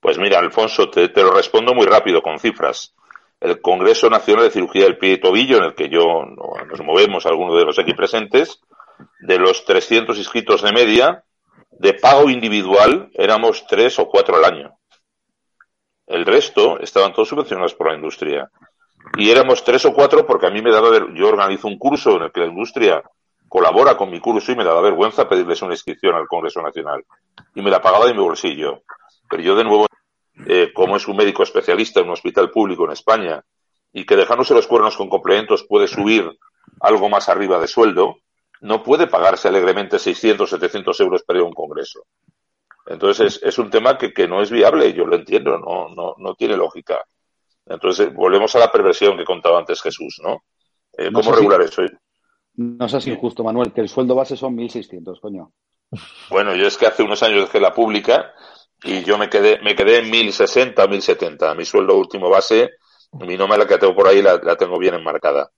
pues 0.00 0.18
mira, 0.18 0.40
Alfonso, 0.40 0.90
te, 0.90 1.08
lo 1.08 1.30
respondo 1.30 1.74
muy 1.74 1.86
rápido 1.86 2.20
con 2.20 2.38
cifras. 2.38 2.94
El 3.40 3.60
Congreso 3.60 4.10
Nacional 4.10 4.44
de 4.44 4.50
Cirugía 4.50 4.84
del 4.84 4.98
Pie 4.98 5.12
y 5.12 5.20
Tobillo, 5.20 5.58
en 5.58 5.64
el 5.64 5.74
que 5.74 5.88
yo 5.88 6.24
nos 6.24 6.80
movemos 6.82 7.24
algunos 7.26 7.56
de 7.56 7.64
los 7.64 7.78
aquí 7.78 7.94
presentes, 7.94 8.60
de 9.20 9.38
los 9.38 9.64
300 9.64 10.18
inscritos 10.18 10.62
de 10.62 10.72
media, 10.72 11.24
de 11.70 11.94
pago 11.94 12.30
individual 12.30 13.10
éramos 13.14 13.66
tres 13.66 13.98
o 13.98 14.08
cuatro 14.08 14.36
al 14.36 14.44
año. 14.44 14.75
El 16.06 16.24
resto 16.24 16.78
estaban 16.78 17.12
todos 17.12 17.28
subvencionados 17.28 17.74
por 17.74 17.88
la 17.88 17.96
industria. 17.96 18.50
Y 19.16 19.30
éramos 19.30 19.64
tres 19.64 19.84
o 19.84 19.92
cuatro 19.92 20.26
porque 20.26 20.46
a 20.46 20.50
mí 20.50 20.62
me 20.62 20.70
daba, 20.70 20.90
yo 21.14 21.28
organizo 21.28 21.68
un 21.68 21.78
curso 21.78 22.16
en 22.16 22.24
el 22.24 22.32
que 22.32 22.40
la 22.40 22.46
industria 22.46 23.02
colabora 23.48 23.96
con 23.96 24.10
mi 24.10 24.20
curso 24.20 24.52
y 24.52 24.56
me 24.56 24.64
daba 24.64 24.80
vergüenza 24.80 25.28
pedirles 25.28 25.62
una 25.62 25.74
inscripción 25.74 26.14
al 26.14 26.26
Congreso 26.26 26.62
Nacional. 26.62 27.04
Y 27.54 27.62
me 27.62 27.70
la 27.70 27.80
pagaba 27.80 28.06
de 28.06 28.14
mi 28.14 28.20
bolsillo. 28.20 28.82
Pero 29.28 29.42
yo 29.42 29.56
de 29.56 29.64
nuevo, 29.64 29.86
eh, 30.46 30.72
como 30.72 30.96
es 30.96 31.08
un 31.08 31.16
médico 31.16 31.42
especialista 31.42 32.00
en 32.00 32.06
un 32.06 32.12
hospital 32.12 32.50
público 32.50 32.84
en 32.84 32.92
España 32.92 33.42
y 33.92 34.04
que 34.04 34.16
dejándose 34.16 34.54
los 34.54 34.66
cuernos 34.66 34.96
con 34.96 35.08
complementos 35.08 35.64
puede 35.68 35.88
subir 35.88 36.30
algo 36.80 37.08
más 37.08 37.28
arriba 37.28 37.58
de 37.58 37.66
sueldo, 37.66 38.18
no 38.60 38.82
puede 38.82 39.06
pagarse 39.06 39.48
alegremente 39.48 39.98
600, 39.98 40.48
700 40.48 41.00
euros 41.00 41.22
para 41.22 41.38
ir 41.38 41.44
a 41.44 41.48
un 41.48 41.54
congreso. 41.54 42.04
Entonces 42.86 43.40
es, 43.42 43.58
un 43.58 43.70
tema 43.70 43.98
que, 43.98 44.12
que, 44.12 44.28
no 44.28 44.40
es 44.40 44.50
viable, 44.50 44.92
yo 44.92 45.06
lo 45.06 45.16
entiendo, 45.16 45.58
no, 45.58 45.88
no, 45.88 46.14
no 46.18 46.34
tiene 46.34 46.56
lógica. 46.56 47.04
Entonces 47.66 48.14
volvemos 48.14 48.54
a 48.54 48.60
la 48.60 48.70
perversión 48.70 49.16
que 49.16 49.24
contaba 49.24 49.58
antes 49.58 49.82
Jesús, 49.82 50.20
¿no? 50.22 50.44
Eh, 50.96 51.10
¿Cómo 51.12 51.32
regular 51.32 51.60
eso? 51.62 51.82
No 52.54 52.88
seas 52.88 53.06
injusto, 53.06 53.44
Manuel, 53.44 53.72
que 53.72 53.82
el 53.82 53.88
sueldo 53.88 54.14
base 54.14 54.36
son 54.36 54.56
1.600, 54.56 55.20
coño. 55.20 55.52
Bueno, 56.30 56.54
yo 56.54 56.66
es 56.66 56.76
que 56.76 56.86
hace 56.86 57.02
unos 57.02 57.22
años 57.22 57.42
dejé 57.42 57.60
la 57.60 57.74
pública 57.74 58.32
y 58.82 59.04
yo 59.04 59.18
me 59.18 59.28
quedé, 59.28 59.60
me 59.62 59.74
quedé 59.74 59.98
en 59.98 60.06
1.060, 60.06 60.74
1.070. 60.74 61.56
Mi 61.56 61.64
sueldo 61.64 61.96
último 61.96 62.30
base, 62.30 62.70
mi 63.12 63.36
nómina 63.36 63.66
que 63.66 63.78
tengo 63.78 63.94
por 63.94 64.08
ahí 64.08 64.22
la, 64.22 64.38
tengo 64.56 64.78
bien 64.78 64.94
enmarcada. 64.94 65.50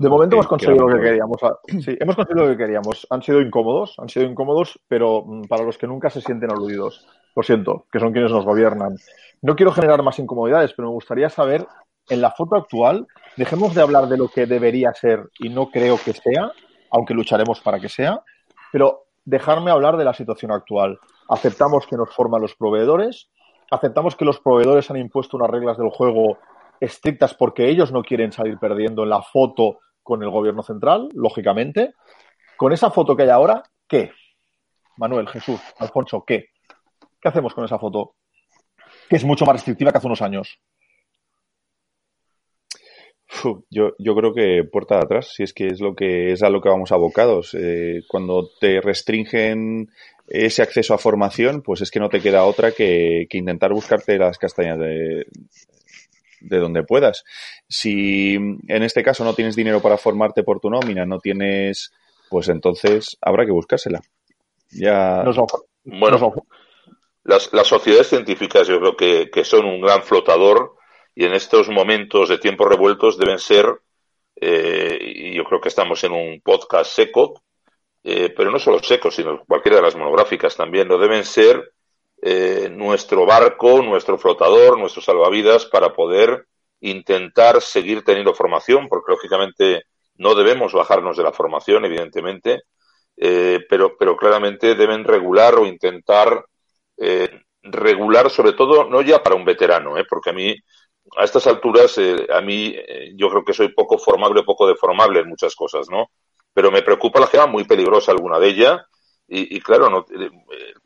De 0.00 0.08
momento 0.08 0.36
hemos 0.36 0.46
conseguido 0.46 0.86
lo 0.86 0.96
que 0.96 1.02
queríamos. 1.02 1.42
Ah, 1.42 1.58
sí, 1.80 1.96
hemos 1.98 2.14
conseguido 2.14 2.46
lo 2.46 2.52
que 2.52 2.64
queríamos. 2.64 3.04
Han 3.10 3.20
sido 3.20 3.40
incómodos, 3.40 3.94
han 3.98 4.08
sido 4.08 4.26
incómodos, 4.26 4.78
pero 4.86 5.24
mm, 5.26 5.48
para 5.48 5.64
los 5.64 5.76
que 5.76 5.88
nunca 5.88 6.08
se 6.08 6.20
sienten 6.20 6.52
aludidos. 6.52 7.04
Lo 7.34 7.42
siento, 7.42 7.86
que 7.90 7.98
son 7.98 8.12
quienes 8.12 8.30
nos 8.30 8.44
gobiernan. 8.44 8.96
No 9.42 9.56
quiero 9.56 9.72
generar 9.72 10.02
más 10.04 10.18
incomodidades, 10.20 10.72
pero 10.72 10.88
me 10.88 10.94
gustaría 10.94 11.28
saber, 11.28 11.66
en 12.08 12.20
la 12.20 12.30
foto 12.30 12.56
actual, 12.56 13.06
dejemos 13.36 13.74
de 13.74 13.82
hablar 13.82 14.08
de 14.08 14.16
lo 14.16 14.28
que 14.28 14.46
debería 14.46 14.92
ser 14.94 15.28
y 15.40 15.48
no 15.48 15.68
creo 15.68 15.98
que 16.04 16.12
sea, 16.12 16.52
aunque 16.90 17.14
lucharemos 17.14 17.60
para 17.60 17.80
que 17.80 17.88
sea, 17.88 18.22
pero 18.72 19.04
dejarme 19.24 19.70
hablar 19.70 19.96
de 19.96 20.04
la 20.04 20.14
situación 20.14 20.52
actual. 20.52 20.98
Aceptamos 21.28 21.86
que 21.86 21.96
nos 21.96 22.14
forman 22.14 22.40
los 22.40 22.54
proveedores, 22.54 23.30
aceptamos 23.70 24.16
que 24.16 24.24
los 24.24 24.40
proveedores 24.40 24.90
han 24.90 24.96
impuesto 24.96 25.36
unas 25.36 25.50
reglas 25.50 25.76
del 25.76 25.90
juego 25.90 26.38
estrictas 26.80 27.34
porque 27.34 27.68
ellos 27.68 27.92
no 27.92 28.02
quieren 28.02 28.32
salir 28.32 28.58
perdiendo 28.58 29.02
en 29.02 29.10
la 29.10 29.22
foto 29.22 29.78
con 30.08 30.22
el 30.22 30.30
gobierno 30.30 30.62
central, 30.62 31.10
lógicamente. 31.12 31.92
Con 32.56 32.72
esa 32.72 32.90
foto 32.90 33.14
que 33.14 33.24
hay 33.24 33.28
ahora, 33.28 33.62
¿qué? 33.86 34.10
Manuel, 34.96 35.28
Jesús, 35.28 35.60
Alfonso, 35.78 36.24
¿qué? 36.26 36.46
¿Qué 37.20 37.28
hacemos 37.28 37.52
con 37.52 37.66
esa 37.66 37.78
foto? 37.78 38.14
Que 39.06 39.16
es 39.16 39.24
mucho 39.24 39.44
más 39.44 39.56
restrictiva 39.56 39.92
que 39.92 39.98
hace 39.98 40.06
unos 40.06 40.22
años 40.22 40.58
yo, 43.70 43.92
yo 43.98 44.14
creo 44.14 44.34
que 44.34 44.64
puerta 44.64 44.96
de 44.96 45.02
atrás, 45.02 45.32
si 45.34 45.42
es 45.42 45.52
que 45.52 45.66
es 45.66 45.80
lo 45.80 45.94
que 45.94 46.32
es 46.32 46.42
a 46.42 46.48
lo 46.48 46.60
que 46.60 46.70
vamos 46.70 46.92
abocados. 46.92 47.54
Eh, 47.54 48.02
cuando 48.08 48.48
te 48.58 48.80
restringen 48.80 49.90
ese 50.26 50.62
acceso 50.62 50.94
a 50.94 50.98
formación, 50.98 51.62
pues 51.62 51.80
es 51.82 51.90
que 51.90 52.00
no 52.00 52.08
te 52.08 52.20
queda 52.20 52.44
otra 52.44 52.72
que, 52.72 53.26
que 53.28 53.38
intentar 53.38 53.72
buscarte 53.72 54.18
las 54.18 54.38
castañas 54.38 54.78
de, 54.78 55.26
de 56.40 56.58
donde 56.58 56.82
puedas. 56.82 57.24
Si 57.68 58.34
en 58.34 58.82
este 58.82 59.02
caso 59.02 59.24
no 59.24 59.34
tienes 59.34 59.56
dinero 59.56 59.80
para 59.80 59.98
formarte 59.98 60.42
por 60.42 60.60
tu 60.60 60.70
nómina, 60.70 61.04
no 61.04 61.18
tienes, 61.18 61.92
pues 62.30 62.48
entonces 62.48 63.16
habrá 63.20 63.44
que 63.44 63.52
buscársela. 63.52 64.00
Ya. 64.70 65.24
bueno, 65.84 66.34
las, 67.24 67.52
las 67.52 67.66
sociedades 67.66 68.08
científicas 68.08 68.66
yo 68.68 68.78
creo 68.80 68.96
que, 68.96 69.30
que 69.30 69.44
son 69.44 69.64
un 69.66 69.80
gran 69.80 70.02
flotador 70.02 70.74
y 71.14 71.24
en 71.24 71.34
estos 71.34 71.68
momentos 71.68 72.28
de 72.28 72.38
tiempos 72.38 72.68
revueltos 72.68 73.18
deben 73.18 73.38
ser, 73.38 73.66
eh, 74.40 74.98
y 75.00 75.34
yo 75.34 75.44
creo 75.44 75.60
que 75.60 75.68
estamos 75.68 76.04
en 76.04 76.12
un 76.12 76.40
podcast 76.40 76.92
seco, 76.92 77.42
eh, 78.04 78.32
pero 78.36 78.50
no 78.50 78.58
solo 78.58 78.78
seco, 78.78 79.10
sino 79.10 79.44
cualquiera 79.44 79.78
de 79.78 79.82
las 79.82 79.96
monográficas 79.96 80.56
también, 80.56 80.86
no 80.86 80.96
deben 80.96 81.24
ser 81.24 81.72
eh, 82.22 82.68
nuestro 82.70 83.26
barco, 83.26 83.82
nuestro 83.82 84.18
flotador, 84.18 84.78
nuestro 84.78 85.02
salvavidas 85.02 85.66
para 85.66 85.92
poder 85.92 86.46
intentar 86.80 87.60
seguir 87.60 88.04
teniendo 88.04 88.34
formación, 88.34 88.88
porque 88.88 89.12
lógicamente 89.12 89.84
no 90.16 90.34
debemos 90.34 90.72
bajarnos 90.72 91.16
de 91.16 91.22
la 91.24 91.32
formación, 91.32 91.84
evidentemente, 91.84 92.62
pero, 93.16 93.96
pero 93.98 94.16
claramente 94.16 94.76
deben 94.76 95.02
regular 95.02 95.56
o 95.56 95.66
intentar 95.66 96.44
regular, 97.62 98.30
sobre 98.30 98.52
todo, 98.52 98.84
no 98.88 99.02
ya 99.02 99.22
para 99.22 99.34
un 99.34 99.44
veterano, 99.44 99.94
porque 100.08 100.30
a 100.30 100.32
mí 100.32 100.54
a 101.16 101.24
estas 101.24 101.46
alturas, 101.46 101.96
eh, 101.98 102.26
a 102.32 102.40
mí, 102.40 102.74
eh, 102.76 103.12
yo 103.14 103.28
creo 103.30 103.44
que 103.44 103.54
soy 103.54 103.68
poco 103.68 103.98
formable, 103.98 104.42
poco 104.42 104.66
deformable 104.66 105.20
en 105.20 105.28
muchas 105.28 105.54
cosas, 105.54 105.88
¿no? 105.90 106.10
Pero 106.52 106.70
me 106.70 106.82
preocupa 106.82 107.20
la 107.20 107.26
gente, 107.26 107.46
muy 107.46 107.64
peligrosa 107.64 108.12
alguna 108.12 108.38
de 108.38 108.48
ellas. 108.48 108.80
Y, 109.30 109.60
claro, 109.60 109.90
no, 109.90 110.06
eh, 110.10 110.30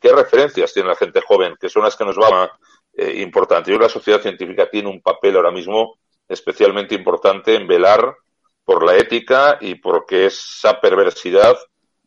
¿qué 0.00 0.12
referencias 0.12 0.72
tiene 0.74 0.88
la 0.88 0.96
gente 0.96 1.20
joven? 1.20 1.54
Que 1.60 1.68
son 1.68 1.84
las 1.84 1.96
que 1.96 2.04
nos 2.04 2.16
van 2.16 2.48
eh, 2.92 3.22
importante. 3.22 3.70
Yo 3.70 3.76
creo 3.76 3.86
que 3.86 3.92
la 3.92 4.00
sociedad 4.00 4.20
científica 4.20 4.68
tiene 4.68 4.88
un 4.88 5.00
papel 5.00 5.36
ahora 5.36 5.52
mismo 5.52 5.94
especialmente 6.28 6.94
importante 6.96 7.54
en 7.54 7.68
velar 7.68 8.16
por 8.64 8.84
la 8.84 8.96
ética 8.96 9.58
y 9.60 9.76
porque 9.76 10.26
esa 10.26 10.80
perversidad 10.80 11.56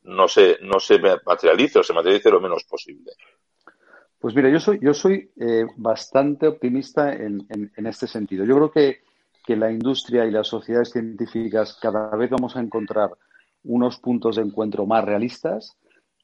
no 0.03 0.27
se, 0.27 0.57
no 0.61 0.79
se 0.79 0.99
materialice 1.25 1.79
o 1.79 1.83
se 1.83 1.93
materialice 1.93 2.29
lo 2.29 2.41
menos 2.41 2.65
posible. 2.65 3.13
Pues 4.19 4.35
mira, 4.35 4.49
yo 4.49 4.59
soy, 4.59 4.79
yo 4.81 4.93
soy 4.93 5.31
eh, 5.39 5.65
bastante 5.77 6.47
optimista 6.47 7.13
en, 7.13 7.47
este 7.75 8.07
sentido. 8.07 8.43
Yo 8.43 8.55
creo 8.55 8.71
que, 8.71 9.01
que, 9.45 9.55
la 9.55 9.71
industria 9.71 10.25
y 10.25 10.31
las 10.31 10.47
sociedades 10.47 10.91
científicas 10.91 11.77
cada 11.81 12.15
vez 12.17 12.29
vamos 12.29 12.55
a 12.55 12.61
encontrar 12.61 13.11
unos 13.63 13.97
puntos 13.99 14.35
de 14.35 14.41
encuentro 14.41 14.85
más 14.85 15.05
realistas 15.05 15.77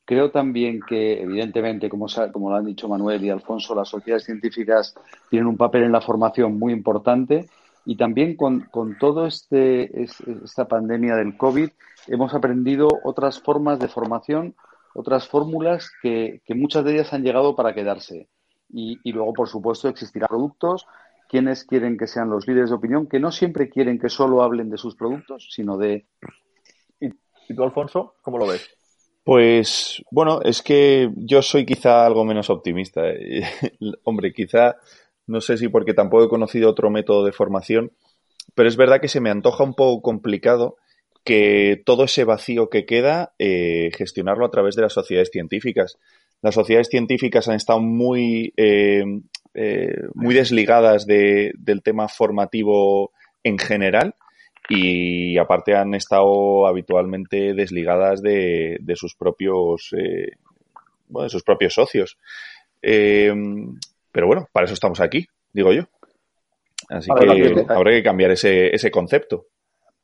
Creo 0.05 0.31
también 0.31 0.79
que, 0.88 1.22
evidentemente, 1.22 1.89
como, 1.89 2.08
lo 2.08 2.55
han 2.55 2.65
dicho 2.65 2.89
Manuel 2.89 3.24
y 3.24 3.29
Alfonso, 3.29 3.75
las 3.75 3.89
sociedades 3.89 4.25
científicas 4.25 4.96
tienen 5.29 5.48
un 5.48 5.58
papel 5.58 5.84
en 5.84 5.91
la 5.91 6.01
formación 6.01 6.58
muy 6.58 6.74
importante 6.74 7.48
y 7.86 7.96
también 7.96 8.36
con, 8.36 8.62
con 8.72 8.98
todo 8.98 9.25
este, 9.25 10.03
esta 10.03 10.67
pandemia 10.67 11.15
del 11.15 11.38
COVID 11.38 11.70
hemos 12.08 12.34
aprendido 12.34 12.88
otras 13.03 13.41
formas 13.41 13.79
de 13.79 13.88
formación, 13.88 14.55
otras 14.93 15.27
fórmulas 15.27 15.91
que, 16.01 16.41
muchas 16.50 16.84
de 16.84 16.93
ellas 16.93 17.13
han 17.13 17.24
llegado 17.24 17.55
para 17.55 17.74
quedarse. 17.74 18.27
Y, 18.70 19.12
luego, 19.12 19.34
por 19.34 19.50
supuesto, 19.50 19.88
existirán 19.88 20.29
productos, 20.29 20.88
quienes 21.29 21.63
quieren 21.63 21.98
que 21.98 22.08
sean 22.08 22.29
los 22.29 22.48
líderes 22.48 22.70
de 22.70 22.75
opinión, 22.75 23.08
que 23.08 23.20
no 23.20 23.31
siempre 23.31 23.70
quieren 23.70 24.00
que 24.00 24.10
solo 24.10 24.43
hablen 24.43 24.70
de 24.70 24.77
sus 24.77 24.96
productos, 24.96 25.48
sino 25.51 25.77
de... 25.77 26.08
¿Y 27.00 27.55
tú, 27.55 27.63
Alfonso, 27.63 28.15
cómo 28.22 28.38
lo 28.38 28.48
ves? 28.48 28.81
Pues 29.24 30.04
bueno, 30.10 30.42
es 30.44 30.62
que 30.62 31.12
yo 31.16 31.42
soy 31.42 31.66
quizá 31.66 32.06
algo 32.06 32.25
menos 32.25 32.50
optimista. 32.50 33.04
Hombre, 34.04 34.34
quizá, 34.34 34.78
no 35.28 35.42
sé 35.42 35.58
si 35.58 35.68
porque 35.68 35.94
tampoco 35.94 36.25
he 36.25 36.30
conocido 36.30 36.70
otro 36.70 36.90
método 36.90 37.25
de 37.25 37.32
formación, 37.32 37.92
pero 38.56 38.68
es 38.68 38.78
verdad 38.78 39.00
que 39.00 39.08
se 39.08 39.22
me 39.22 39.30
antoja 39.30 39.63
un 39.63 39.75
poco 39.75 40.01
complicado 40.01 40.78
que 41.24 41.82
todo 41.86 42.06
ese 42.06 42.24
vacío 42.24 42.70
que 42.70 42.86
queda, 42.86 43.34
eh, 43.38 43.92
gestionarlo 43.96 44.46
a 44.46 44.50
través 44.50 44.75
de 44.75 44.82
las 44.82 44.94
sociedades 44.94 45.30
científicas. 45.32 46.00
Las 46.42 46.56
sociedades 46.56 46.88
científicas 46.88 47.48
han 47.48 47.56
estado 47.56 47.80
muy, 47.80 48.54
eh, 48.58 49.04
eh, 49.54 49.94
muy 50.16 50.34
desligadas 50.34 51.06
de, 51.06 51.51
del 51.60 51.84
tema 51.84 52.08
formativo 52.08 53.12
en 53.44 53.60
general 53.60 54.16
y 54.70 55.38
aparte 55.38 55.75
han 55.75 55.94
estado 55.94 56.68
habitualmente 56.68 57.53
desligadas 57.53 58.22
de, 58.22 58.77
de 58.80 58.96
sus 58.96 59.15
propios 59.15 59.94
eh, 59.98 60.38
bueno, 61.08 61.25
de 61.25 61.30
sus 61.30 61.44
propios 61.44 61.74
socios. 61.74 62.18
Eh, 62.82 63.34
pero 64.12 64.27
bueno, 64.27 64.48
para 64.51 64.65
eso 64.65 64.74
estamos 64.74 65.00
aquí, 65.00 65.27
digo 65.53 65.72
yo. 65.74 65.84
Así 66.89 67.10
que 67.18 67.65
habrá 67.70 67.91
que 67.91 68.03
cambiar 68.03 68.32
ese, 68.32 68.74
ese 68.74 68.91
concepto. 68.91 69.46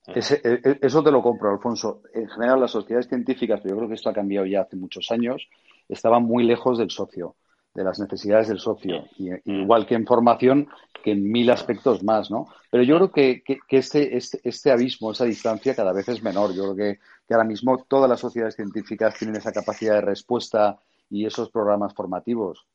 Ese, 0.08 0.42
e, 0.44 0.62
e, 0.64 0.80
eso 0.82 1.04
te 1.04 1.12
lo 1.12 1.22
compro, 1.22 1.52
Alfonso. 1.52 2.02
En 2.14 2.30
general, 2.30 2.62
las 2.62 2.72
sociedades 2.72 3.10
científicas, 3.10 3.60
pero 3.62 3.76
yo 3.76 3.80
creo 3.80 3.90
que 3.90 3.96
esto 3.96 4.10
ha 4.10 4.14
cambiado 4.14 4.46
ya 4.46 4.62
hace 4.62 4.78
muchos 4.78 5.12
años, 5.12 5.50
estaban 5.90 6.24
muy 6.24 6.44
lejos 6.46 6.78
del 6.78 6.92
socio 6.92 7.36
de 7.78 7.84
las 7.84 8.00
necesidades 8.00 8.48
del 8.48 8.58
socio, 8.58 9.06
y, 9.20 9.30
igual 9.46 9.86
que 9.86 9.94
en 9.94 10.08
formación, 10.08 10.68
que 11.04 11.12
en 11.12 11.32
mil 11.32 11.48
aspectos 11.52 12.04
más, 12.04 12.32
¿no? 12.32 12.48
Pero 12.72 12.82
yo 12.82 12.96
creo 12.96 13.12
que, 13.12 13.44
que, 13.44 13.78
este, 13.78 14.18
este, 14.18 14.42
este, 14.44 14.72
abismo, 14.72 15.12
esa 15.12 15.26
distancia 15.26 15.76
cada 15.76 15.94
vez 15.94 16.10
es 16.10 16.24
menor. 16.24 16.56
Yo 16.56 16.64
creo 16.64 16.76
que, 16.76 17.00
que, 17.28 17.34
ahora 17.36 17.46
mismo 17.46 17.86
todas 17.88 18.10
las 18.10 18.20
sociedades 18.20 18.56
científicas 18.56 19.16
tienen 19.20 19.36
esa 19.36 19.52
capacidad 19.52 19.94
de 19.94 20.02
respuesta 20.02 20.80
y 21.08 21.28
esos 21.28 21.52
programas 21.52 21.94
formativos. 21.94 22.66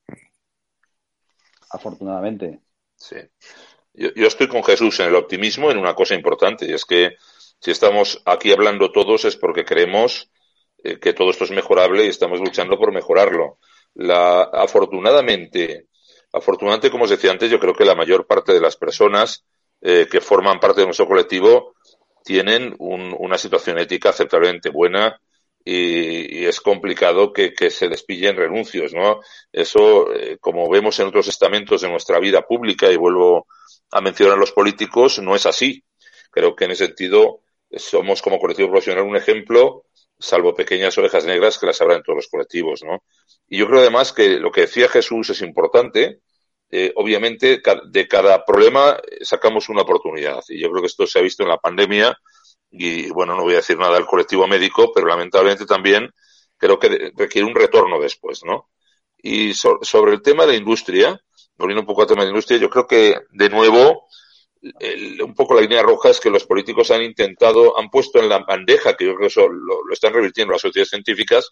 Afortunadamente. 1.71 2.61
Sí. 2.95 3.17
Yo, 3.95 4.15
yo 4.15 4.29
estoy 4.29 4.47
con 4.47 4.63
Jesús 4.63 5.01
en 5.01 5.09
el 5.09 5.17
optimismo 5.17 5.73
en 5.73 5.79
una 5.79 5.95
cosa 5.95 6.15
importante, 6.15 6.65
y 6.65 6.75
es 6.75 6.85
que 6.85 7.17
si 7.59 7.73
estamos 7.73 8.23
aquí 8.25 8.53
hablando 8.53 8.93
todos 8.93 9.25
es 9.25 9.35
porque 9.35 9.65
creemos 9.65 10.31
eh, 10.85 11.01
que 11.01 11.13
todo 11.13 11.31
esto 11.31 11.43
es 11.43 11.51
mejorable 11.51 12.07
y 12.07 12.09
estamos 12.09 12.39
luchando 12.39 12.79
por 12.79 12.93
mejorarlo 12.93 13.59
la, 13.95 14.43
afortunadamente, 14.43 15.87
afortunadamente, 16.33 16.91
como 16.91 17.05
os 17.05 17.11
decía 17.11 17.31
antes, 17.31 17.51
yo 17.51 17.61
creo 17.61 17.75
que 17.75 17.85
la 17.85 17.95
mayor 17.95 18.27
parte 18.27 18.53
de 18.53 18.61
las 18.61 18.77
personas 18.77 19.45
eh, 19.81 20.07
que 20.11 20.21
forman 20.21 20.61
parte 20.61 20.81
de 20.81 20.87
nuestro 20.87 21.07
colectivo 21.07 21.75
tienen 22.25 22.75
un, 22.79 23.15
una 23.19 23.37
situación 23.37 23.79
ética 23.79 24.11
aceptablemente 24.11 24.71
buena 24.71 25.21
y, 25.65 26.41
y 26.41 26.47
es 26.47 26.61
complicado 26.61 27.33
que, 27.33 27.53
que, 27.53 27.71
se 27.71 27.89
les 27.89 28.03
pillen 28.03 28.37
renuncios, 28.37 28.93
¿no? 28.95 29.21
Eso, 29.53 30.13
eh, 30.13 30.39
como 30.41 30.69
vemos 30.69 30.99
en 30.99 31.09
otros 31.09 31.29
estamentos 31.29 31.83
de 31.83 31.89
nuestra 31.89 32.19
vida 32.19 32.43
pública, 32.43 32.91
y 32.91 32.97
vuelvo 32.97 33.47
a 33.91 34.01
mencionar 34.01 34.37
a 34.37 34.41
los 34.41 34.53
políticos, 34.53 35.21
no 35.21 35.37
es 35.37 35.47
así. 35.47 35.85
Creo 36.31 36.57
que 36.57 36.65
en 36.65 36.73
ese 36.73 36.87
sentido 36.87 37.43
somos 37.71 38.23
como 38.23 38.39
colectivo 38.39 38.71
profesional 38.71 39.05
un 39.05 39.17
ejemplo 39.17 39.85
salvo 40.23 40.55
pequeñas 40.55 40.97
ovejas 40.99 41.25
negras 41.25 41.59
que 41.59 41.67
las 41.67 41.81
habrá 41.81 41.97
en 41.97 42.03
todos 42.03 42.17
los 42.17 42.29
colectivos, 42.29 42.83
¿no? 42.85 43.03
Y 43.49 43.59
yo 43.59 43.67
creo 43.67 43.81
además 43.81 44.13
que 44.13 44.39
lo 44.39 44.51
que 44.51 44.63
decía 44.63 44.89
Jesús 44.89 45.31
es 45.31 45.43
importante. 45.43 46.21
Eh, 46.71 46.93
obviamente, 46.97 47.61
de 47.91 48.09
cada 48.09 48.45
problema 48.45 48.97
eh, 48.97 49.25
sacamos 49.25 49.69
una 49.69 49.83
oportunidad. 49.83 50.43
Y 50.49 50.61
yo 50.61 50.71
creo 50.71 50.83
que 50.83 50.87
esto 50.87 51.07
se 51.07 51.19
ha 51.19 51.23
visto 51.23 51.43
en 51.43 51.51
la 51.51 51.59
pandemia. 51.59 52.17
Y 52.71 53.11
bueno, 53.11 53.37
no 53.37 53.43
voy 53.43 53.55
a 53.55 53.57
decir 53.57 53.77
nada 53.77 53.97
del 53.97 54.07
colectivo 54.07 54.47
médico, 54.47 54.91
pero 54.95 55.07
lamentablemente 55.07 55.67
también 55.67 56.11
creo 56.57 56.79
que 56.79 57.13
requiere 57.17 57.47
un 57.47 57.55
retorno 57.55 58.01
después, 58.01 58.43
¿no? 58.45 58.71
Y 59.19 59.53
so 59.55 59.81
sobre 59.83 60.13
el 60.13 60.23
tema 60.23 60.47
de 60.47 60.57
industria, 60.57 61.21
volviendo 61.57 61.83
un 61.83 61.87
poco 61.87 62.03
al 62.03 62.09
tema 62.09 62.23
de 62.23 62.31
industria, 62.31 62.59
yo 62.59 62.71
creo 62.71 62.87
que 62.87 63.17
de 63.31 63.51
nuevo 63.51 64.07
un 64.63 65.35
poco 65.35 65.55
la 65.55 65.63
línea 65.63 65.83
roja 65.83 66.11
es 66.11 66.21
que 66.21 66.31
los 66.31 66.47
políticos 66.47 66.91
han 66.91 67.03
intentado, 67.03 67.79
han 67.79 67.91
puesto 67.91 68.21
en 68.21 68.29
la 68.29 68.39
bandeja, 68.39 68.97
que 68.97 69.07
yo 69.07 69.15
creo 69.15 69.21
que 69.21 69.27
eso 69.27 69.49
lo, 69.49 69.85
lo 69.85 69.93
están 69.93 70.13
revirtiendo 70.13 70.53
las 70.53 70.63
sociedades 70.63 70.91
científicas, 70.91 71.51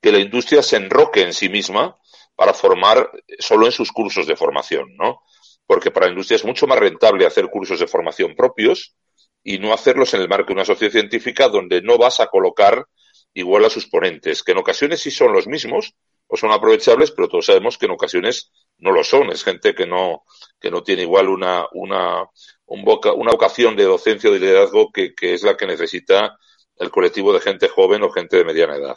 que 0.00 0.12
la 0.12 0.18
industria 0.18 0.62
se 0.62 0.76
enroque 0.76 1.22
en 1.22 1.34
sí 1.34 1.48
misma 1.48 1.96
para 2.34 2.54
formar 2.54 3.10
solo 3.38 3.66
en 3.66 3.72
sus 3.72 3.92
cursos 3.92 4.26
de 4.26 4.36
formación, 4.36 4.94
¿no? 4.96 5.22
Porque 5.66 5.90
para 5.90 6.06
la 6.06 6.12
industria 6.12 6.36
es 6.36 6.44
mucho 6.44 6.66
más 6.66 6.78
rentable 6.78 7.26
hacer 7.26 7.48
cursos 7.48 7.80
de 7.80 7.86
formación 7.86 8.34
propios 8.34 8.94
y 9.42 9.58
no 9.58 9.72
hacerlos 9.72 10.14
en 10.14 10.20
el 10.20 10.28
marco 10.28 10.48
de 10.48 10.54
una 10.54 10.64
sociedad 10.64 10.92
científica 10.92 11.48
donde 11.48 11.82
no 11.82 11.98
vas 11.98 12.20
a 12.20 12.28
colocar 12.28 12.86
igual 13.34 13.64
a 13.64 13.70
sus 13.70 13.88
ponentes, 13.88 14.42
que 14.42 14.52
en 14.52 14.58
ocasiones 14.58 15.00
sí 15.00 15.10
son 15.10 15.32
los 15.32 15.46
mismos 15.46 15.94
o 16.26 16.36
son 16.36 16.52
aprovechables, 16.52 17.10
pero 17.10 17.28
todos 17.28 17.46
sabemos 17.46 17.76
que 17.76 17.86
en 17.86 17.92
ocasiones 17.92 18.52
no 18.78 18.92
lo 18.92 19.04
son. 19.04 19.30
Es 19.30 19.44
gente 19.44 19.74
que 19.74 19.86
no, 19.86 20.24
que 20.60 20.70
no 20.70 20.82
tiene 20.82 21.02
igual 21.02 21.28
una, 21.28 21.66
una, 21.72 22.28
una 22.66 23.30
vocación 23.32 23.76
de 23.76 23.84
docencia 23.84 24.30
o 24.30 24.32
de 24.32 24.40
liderazgo 24.40 24.90
que, 24.92 25.14
que 25.14 25.34
es 25.34 25.42
la 25.42 25.56
que 25.56 25.66
necesita 25.66 26.38
el 26.76 26.90
colectivo 26.90 27.32
de 27.32 27.40
gente 27.40 27.68
joven 27.68 28.02
o 28.02 28.10
gente 28.10 28.36
de 28.36 28.44
mediana 28.44 28.76
edad. 28.76 28.96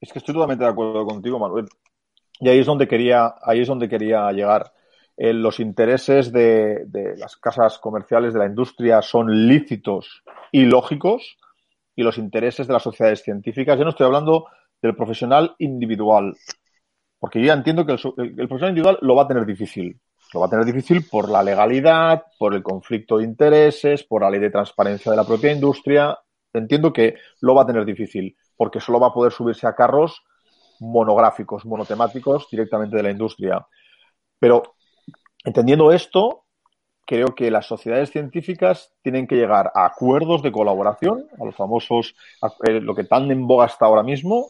Es 0.00 0.12
que 0.12 0.18
estoy 0.18 0.34
totalmente 0.34 0.64
de 0.64 0.70
acuerdo 0.70 1.04
contigo, 1.06 1.38
Manuel. 1.38 1.66
Y 2.40 2.48
ahí 2.48 2.58
es 2.58 2.66
donde 2.66 2.88
quería, 2.88 3.34
ahí 3.42 3.60
es 3.60 3.68
donde 3.68 3.88
quería 3.88 4.30
llegar. 4.32 4.72
Eh, 5.16 5.32
los 5.32 5.60
intereses 5.60 6.32
de, 6.32 6.84
de, 6.86 7.16
las 7.16 7.36
casas 7.36 7.78
comerciales 7.78 8.32
de 8.32 8.40
la 8.40 8.46
industria 8.46 9.00
son 9.00 9.48
lícitos 9.48 10.22
y 10.50 10.64
lógicos, 10.64 11.38
y 11.96 12.02
los 12.02 12.18
intereses 12.18 12.66
de 12.66 12.72
las 12.72 12.82
sociedades 12.82 13.22
científicas. 13.22 13.78
Yo 13.78 13.84
no 13.84 13.90
estoy 13.90 14.06
hablando 14.06 14.46
del 14.82 14.96
profesional 14.96 15.54
individual, 15.58 16.36
porque 17.24 17.40
yo 17.40 17.46
ya 17.46 17.54
entiendo 17.54 17.86
que 17.86 17.92
el, 17.92 17.98
el, 18.18 18.48
profesional 18.48 18.68
individual 18.68 18.98
lo 19.00 19.14
va 19.14 19.22
a 19.22 19.26
tener 19.26 19.46
difícil. 19.46 19.98
Lo 20.34 20.40
va 20.40 20.46
a 20.46 20.50
tener 20.50 20.66
difícil 20.66 21.08
por 21.10 21.30
la 21.30 21.42
legalidad, 21.42 22.24
por 22.38 22.54
el 22.54 22.62
conflicto 22.62 23.16
de 23.16 23.24
intereses, 23.24 24.04
por 24.04 24.20
la 24.20 24.28
ley 24.28 24.40
de 24.40 24.50
transparencia 24.50 25.10
de 25.10 25.16
la 25.16 25.24
propia 25.24 25.50
industria. 25.50 26.18
Entiendo 26.52 26.92
que 26.92 27.14
lo 27.40 27.54
va 27.54 27.62
a 27.62 27.66
tener 27.66 27.86
difícil, 27.86 28.36
porque 28.58 28.78
solo 28.78 29.00
va 29.00 29.06
a 29.06 29.14
poder 29.14 29.32
subirse 29.32 29.66
a 29.66 29.74
carros 29.74 30.22
monográficos, 30.80 31.64
monotemáticos 31.64 32.46
directamente 32.50 32.98
de 32.98 33.04
la 33.04 33.10
industria. 33.10 33.66
Pero 34.38 34.62
entendiendo 35.46 35.92
esto, 35.92 36.44
creo 37.06 37.28
que 37.28 37.50
las 37.50 37.64
sociedades 37.64 38.10
científicas 38.10 38.92
tienen 39.00 39.26
que 39.26 39.36
llegar 39.36 39.72
a 39.74 39.86
acuerdos 39.86 40.42
de 40.42 40.52
colaboración, 40.52 41.24
a 41.40 41.44
los 41.46 41.56
famosos, 41.56 42.14
a, 42.42 42.48
eh, 42.68 42.82
lo 42.82 42.94
que 42.94 43.04
tan 43.04 43.30
en 43.30 43.46
boga 43.46 43.64
está 43.64 43.86
ahora 43.86 44.02
mismo, 44.02 44.48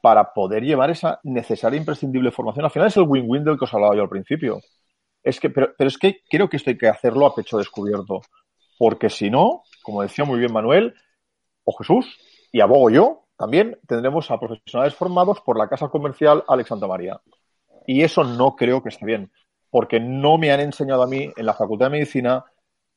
para 0.00 0.32
poder 0.32 0.62
llevar 0.62 0.90
esa 0.90 1.20
necesaria 1.24 1.76
e 1.76 1.80
imprescindible 1.80 2.30
formación. 2.30 2.64
Al 2.64 2.70
final 2.70 2.88
es 2.88 2.96
el 2.96 3.04
win-win 3.04 3.44
del 3.44 3.58
que 3.58 3.64
os 3.64 3.74
hablaba 3.74 3.96
yo 3.96 4.02
al 4.02 4.08
principio. 4.08 4.60
Es 5.22 5.40
que, 5.40 5.50
pero, 5.50 5.72
pero 5.76 5.88
es 5.88 5.98
que 5.98 6.20
creo 6.28 6.48
que 6.48 6.56
esto 6.56 6.70
hay 6.70 6.78
que 6.78 6.88
hacerlo 6.88 7.26
a 7.26 7.34
pecho 7.34 7.58
descubierto. 7.58 8.20
Porque 8.78 9.10
si 9.10 9.30
no, 9.30 9.62
como 9.82 10.02
decía 10.02 10.24
muy 10.24 10.38
bien 10.38 10.52
Manuel, 10.52 10.94
o 11.64 11.72
Jesús, 11.76 12.18
y 12.52 12.60
abogo 12.60 12.90
yo, 12.90 13.26
también 13.36 13.78
tendremos 13.86 14.30
a 14.30 14.38
profesionales 14.38 14.94
formados 14.94 15.40
por 15.40 15.58
la 15.58 15.68
Casa 15.68 15.88
Comercial 15.88 16.44
Alex 16.48 16.68
Santa 16.68 16.86
María. 16.86 17.20
Y 17.86 18.02
eso 18.02 18.24
no 18.24 18.56
creo 18.56 18.82
que 18.82 18.88
esté 18.88 19.04
bien, 19.04 19.30
porque 19.70 20.00
no 20.00 20.38
me 20.38 20.52
han 20.52 20.60
enseñado 20.60 21.02
a 21.02 21.06
mí 21.06 21.30
en 21.36 21.46
la 21.46 21.54
Facultad 21.54 21.86
de 21.86 21.98
Medicina 21.98 22.44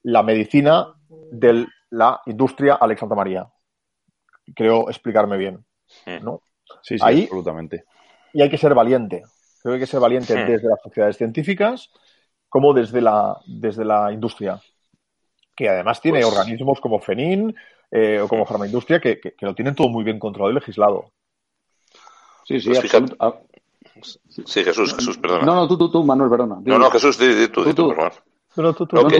la 0.03 0.23
medicina 0.23 0.93
de 1.31 1.67
la 1.89 2.21
industria 2.25 2.75
Alex 2.75 3.01
Santa 3.01 3.15
María. 3.15 3.49
Creo 4.55 4.89
explicarme 4.89 5.37
bien. 5.37 5.65
¿no? 6.21 6.41
Sí, 6.81 6.97
sí, 6.97 7.03
Ahí, 7.05 7.23
absolutamente. 7.23 7.85
Y 8.33 8.41
hay 8.41 8.49
que 8.49 8.57
ser 8.57 8.73
valiente. 8.73 9.23
Creo 9.61 9.73
que 9.73 9.75
hay 9.75 9.79
que 9.79 9.87
ser 9.87 9.99
valiente 9.99 10.33
sí. 10.33 10.51
desde 10.51 10.69
las 10.69 10.81
sociedades 10.81 11.17
científicas 11.17 11.89
como 12.49 12.73
desde 12.73 13.01
la, 13.01 13.39
desde 13.45 13.85
la 13.85 14.11
industria, 14.11 14.59
que 15.55 15.69
además 15.69 16.01
tiene 16.01 16.21
pues... 16.21 16.33
organismos 16.33 16.81
como 16.81 16.99
FENIN 16.99 17.55
eh, 17.91 18.19
o 18.19 18.27
como 18.27 18.45
Farmaindustria 18.45 18.99
que, 18.99 19.19
que, 19.19 19.33
que, 19.33 19.45
lo 19.45 19.55
tienen 19.55 19.75
todo 19.75 19.87
muy 19.87 20.03
bien 20.03 20.19
controlado 20.19 20.51
y 20.51 20.55
legislado. 20.55 21.11
Sí, 22.45 22.59
sí, 22.59 22.69
pues 22.69 22.81
fíjate, 22.81 23.15
sí, 24.01 24.63
Jesús, 24.63 24.95
Jesús, 24.95 25.17
perdona. 25.19 25.45
No, 25.45 25.55
no, 25.55 25.67
tú, 25.67 25.77
tú, 25.77 25.91
tú 25.91 26.03
Manuel, 26.03 26.29
perdona. 26.29 26.59
No, 26.63 26.79
no, 26.79 26.89
Jesús, 26.89 27.17
di, 27.17 27.27
di 27.27 27.47
tú, 27.49 27.63
di 27.63 27.73
tú, 27.73 27.89
perdona. 27.89 28.11
No, 28.55 28.73
tú, 28.73 28.87
tú, 28.87 28.95
no, 28.95 29.07
que, 29.07 29.17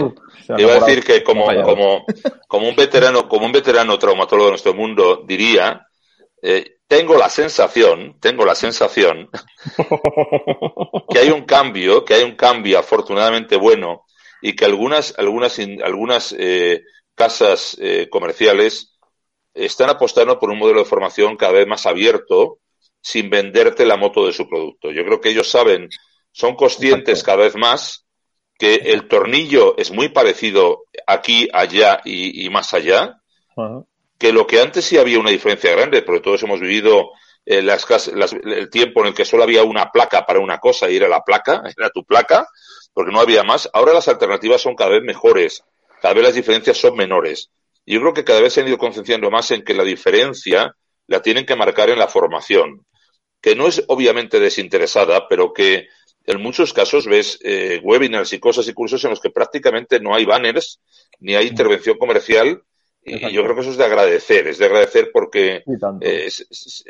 iba 0.58 0.72
a 0.72 0.80
decir 0.80 1.04
que 1.04 1.22
como, 1.22 1.46
como, 1.62 2.04
como, 2.48 2.68
un 2.68 2.74
veterano, 2.74 3.28
como 3.28 3.46
un 3.46 3.52
veterano 3.52 3.98
traumatólogo 3.98 4.46
de 4.46 4.52
nuestro 4.52 4.74
mundo 4.74 5.22
diría, 5.26 5.86
eh, 6.42 6.79
tengo 6.90 7.16
la 7.16 7.30
sensación, 7.30 8.18
tengo 8.18 8.44
la 8.44 8.56
sensación 8.56 9.30
que 11.08 11.18
hay 11.20 11.30
un 11.30 11.44
cambio, 11.44 12.04
que 12.04 12.14
hay 12.14 12.24
un 12.24 12.34
cambio 12.34 12.80
afortunadamente 12.80 13.54
bueno 13.54 14.06
y 14.42 14.56
que 14.56 14.64
algunas, 14.64 15.16
algunas, 15.16 15.56
algunas 15.84 16.34
eh, 16.36 16.82
casas 17.14 17.76
eh, 17.80 18.08
comerciales 18.10 18.98
están 19.54 19.88
apostando 19.88 20.40
por 20.40 20.50
un 20.50 20.58
modelo 20.58 20.80
de 20.80 20.84
formación 20.84 21.36
cada 21.36 21.52
vez 21.52 21.68
más 21.68 21.86
abierto 21.86 22.58
sin 23.00 23.30
venderte 23.30 23.86
la 23.86 23.96
moto 23.96 24.26
de 24.26 24.32
su 24.32 24.48
producto. 24.48 24.90
Yo 24.90 25.04
creo 25.04 25.20
que 25.20 25.28
ellos 25.28 25.48
saben, 25.48 25.88
son 26.32 26.56
conscientes 26.56 27.22
cada 27.22 27.44
vez 27.44 27.54
más 27.54 28.04
que 28.58 28.74
el 28.74 29.06
tornillo 29.06 29.76
es 29.78 29.92
muy 29.92 30.08
parecido 30.08 30.86
aquí, 31.06 31.48
allá 31.52 32.00
y, 32.04 32.50
más 32.50 32.74
allá, 32.74 33.20
que 34.20 34.34
lo 34.34 34.46
que 34.46 34.60
antes 34.60 34.84
sí 34.84 34.98
había 34.98 35.18
una 35.18 35.30
diferencia 35.30 35.72
grande, 35.72 36.02
porque 36.02 36.20
todos 36.20 36.42
hemos 36.42 36.60
vivido 36.60 37.12
eh, 37.46 37.62
las, 37.62 37.86
el 38.44 38.68
tiempo 38.68 39.00
en 39.00 39.06
el 39.06 39.14
que 39.14 39.24
solo 39.24 39.44
había 39.44 39.64
una 39.64 39.90
placa 39.90 40.26
para 40.26 40.40
una 40.40 40.58
cosa 40.58 40.90
y 40.90 40.96
era 40.96 41.08
la 41.08 41.24
placa, 41.24 41.62
era 41.74 41.88
tu 41.88 42.04
placa, 42.04 42.46
porque 42.92 43.12
no 43.12 43.18
había 43.18 43.44
más. 43.44 43.70
Ahora 43.72 43.94
las 43.94 44.08
alternativas 44.08 44.60
son 44.60 44.76
cada 44.76 44.90
vez 44.90 45.02
mejores, 45.02 45.64
cada 46.02 46.12
vez 46.12 46.22
las 46.22 46.34
diferencias 46.34 46.76
son 46.76 46.96
menores. 46.96 47.50
Y 47.86 47.94
yo 47.94 48.00
creo 48.02 48.12
que 48.12 48.24
cada 48.24 48.42
vez 48.42 48.52
se 48.52 48.60
han 48.60 48.68
ido 48.68 48.76
concienciando 48.76 49.30
más 49.30 49.50
en 49.52 49.64
que 49.64 49.72
la 49.72 49.84
diferencia 49.84 50.76
la 51.06 51.22
tienen 51.22 51.46
que 51.46 51.56
marcar 51.56 51.88
en 51.88 51.98
la 51.98 52.06
formación, 52.06 52.84
que 53.40 53.56
no 53.56 53.68
es 53.68 53.82
obviamente 53.88 54.38
desinteresada, 54.38 55.28
pero 55.28 55.54
que 55.54 55.88
en 56.26 56.42
muchos 56.42 56.74
casos 56.74 57.06
ves 57.06 57.38
eh, 57.42 57.80
webinars 57.82 58.34
y 58.34 58.38
cosas 58.38 58.68
y 58.68 58.74
cursos 58.74 59.02
en 59.04 59.10
los 59.10 59.20
que 59.20 59.30
prácticamente 59.30 59.98
no 59.98 60.14
hay 60.14 60.26
banners 60.26 60.78
ni 61.20 61.36
hay 61.36 61.46
intervención 61.46 61.96
comercial 61.96 62.62
y 63.02 63.32
yo 63.32 63.42
creo 63.42 63.54
que 63.54 63.62
eso 63.62 63.70
es 63.70 63.78
de 63.78 63.84
agradecer, 63.84 64.46
es 64.46 64.58
de 64.58 64.66
agradecer 64.66 65.10
porque 65.12 65.62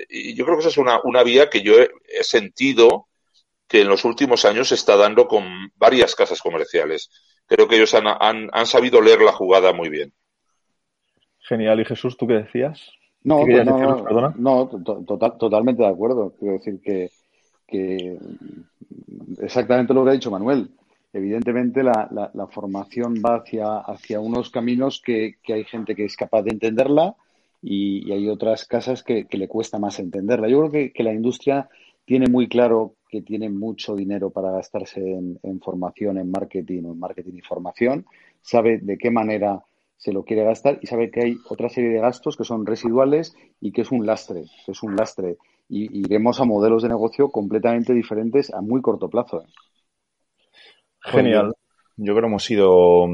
y 0.09 0.35
yo 0.35 0.45
creo 0.45 0.57
que 0.57 0.61
esa 0.61 0.69
es 0.69 0.79
una, 0.79 1.01
una 1.05 1.23
vía 1.23 1.49
que 1.49 1.63
yo 1.63 1.75
he, 1.79 2.25
sentido 2.25 3.07
que 3.69 3.83
en 3.83 3.89
los 3.89 4.05
últimos 4.05 4.45
años 4.45 4.69
se 4.69 4.75
está 4.75 4.97
dando 4.97 5.29
con 5.29 5.45
varias 5.77 6.17
casas 6.17 6.43
comerciales. 6.43 7.11
Creo 7.47 7.69
que 7.69 7.77
ellos 7.77 7.95
han, 7.95 8.07
han, 8.09 8.49
han 8.53 8.67
sabido 8.67 9.01
leer 9.01 9.23
la 9.23 9.33
jugada 9.33 9.73
muy 9.73 9.89
bien. 9.89 10.13
Genial. 11.39 11.81
¿Y 11.81 11.85
Jesús, 11.85 12.17
tú 12.17 12.27
qué 12.27 12.35
decías? 12.35 12.91
No, 13.23 13.47
no, 13.47 14.35
no, 14.37 14.69
total, 15.07 15.39
totalmente 15.39 15.83
de 15.83 15.89
acuerdo. 15.89 16.35
Quiero 16.39 16.55
decir 16.55 16.81
que, 16.83 17.11
que 17.69 18.19
exactamente 19.41 19.95
lo 19.95 20.05
que 20.05 20.11
ha 20.11 20.15
dicho 20.15 20.31
Manuel 20.31 20.71
evidentemente 21.13 21.83
la, 21.83 22.31
la, 22.33 22.47
formación 22.47 23.15
va 23.25 23.37
hacia, 23.37 23.79
hacia 23.79 24.21
unos 24.21 24.51
caminos 24.51 25.03
que, 25.05 25.37
hay 25.49 25.65
gente 25.65 25.95
que 25.95 26.05
es 26.05 26.17
capaz 26.17 26.43
de 26.43 26.51
entenderla 26.51 27.17
y, 27.63 28.11
hay 28.13 28.29
otras 28.29 28.65
casas 28.65 29.03
que, 29.03 29.27
le 29.31 29.49
cuesta 29.49 29.79
más 29.79 29.99
entenderla. 29.99 30.49
Yo 30.49 30.69
creo 30.69 30.93
que, 30.95 31.03
la 31.03 31.13
industria 31.13 31.69
tiene 32.05 32.27
muy 32.29 32.49
claro 32.49 32.95
que 33.09 33.23
tiene 33.23 33.51
mucho 33.51 33.97
dinero 33.97 34.31
para 34.31 34.53
gastarse 34.53 35.01
en, 35.01 35.61
formación, 35.61 36.19
en 36.19 36.31
marketing 36.31 36.85
o 36.85 36.93
en 36.93 36.99
marketing 37.01 37.35
y 37.35 37.41
formación, 37.41 38.07
sabe 38.41 38.79
de 38.79 38.97
qué 38.97 39.11
manera 39.11 39.65
se 39.97 40.13
lo 40.13 40.25
quiere 40.25 40.45
gastar 40.45 40.79
y 40.81 40.87
sabe 40.87 41.11
que 41.11 41.21
hay 41.21 41.37
otra 41.49 41.69
serie 41.69 41.91
de 41.91 42.01
gastos 42.01 42.37
que 42.37 42.45
son 42.45 42.65
residuales 42.65 43.35
y 43.61 43.73
que 43.73 43.83
es 43.83 43.91
un 43.91 44.07
lastre, 44.07 44.45
es 44.67 44.83
un 44.83 44.97
lastre. 44.97 45.37
Y 45.69 46.01
iremos 46.01 46.41
a 46.41 46.45
modelos 46.45 46.83
de 46.83 46.89
negocio 46.89 47.31
completamente 47.31 47.93
diferentes 47.93 48.53
a 48.53 48.61
muy 48.61 48.81
corto 48.81 49.09
plazo. 49.09 49.43
¿eh? 49.43 49.47
Genial. 51.03 51.55
Yo 51.97 52.15
creo 52.15 52.23
que 52.23 52.29
hemos 52.29 52.45
sido 52.45 53.07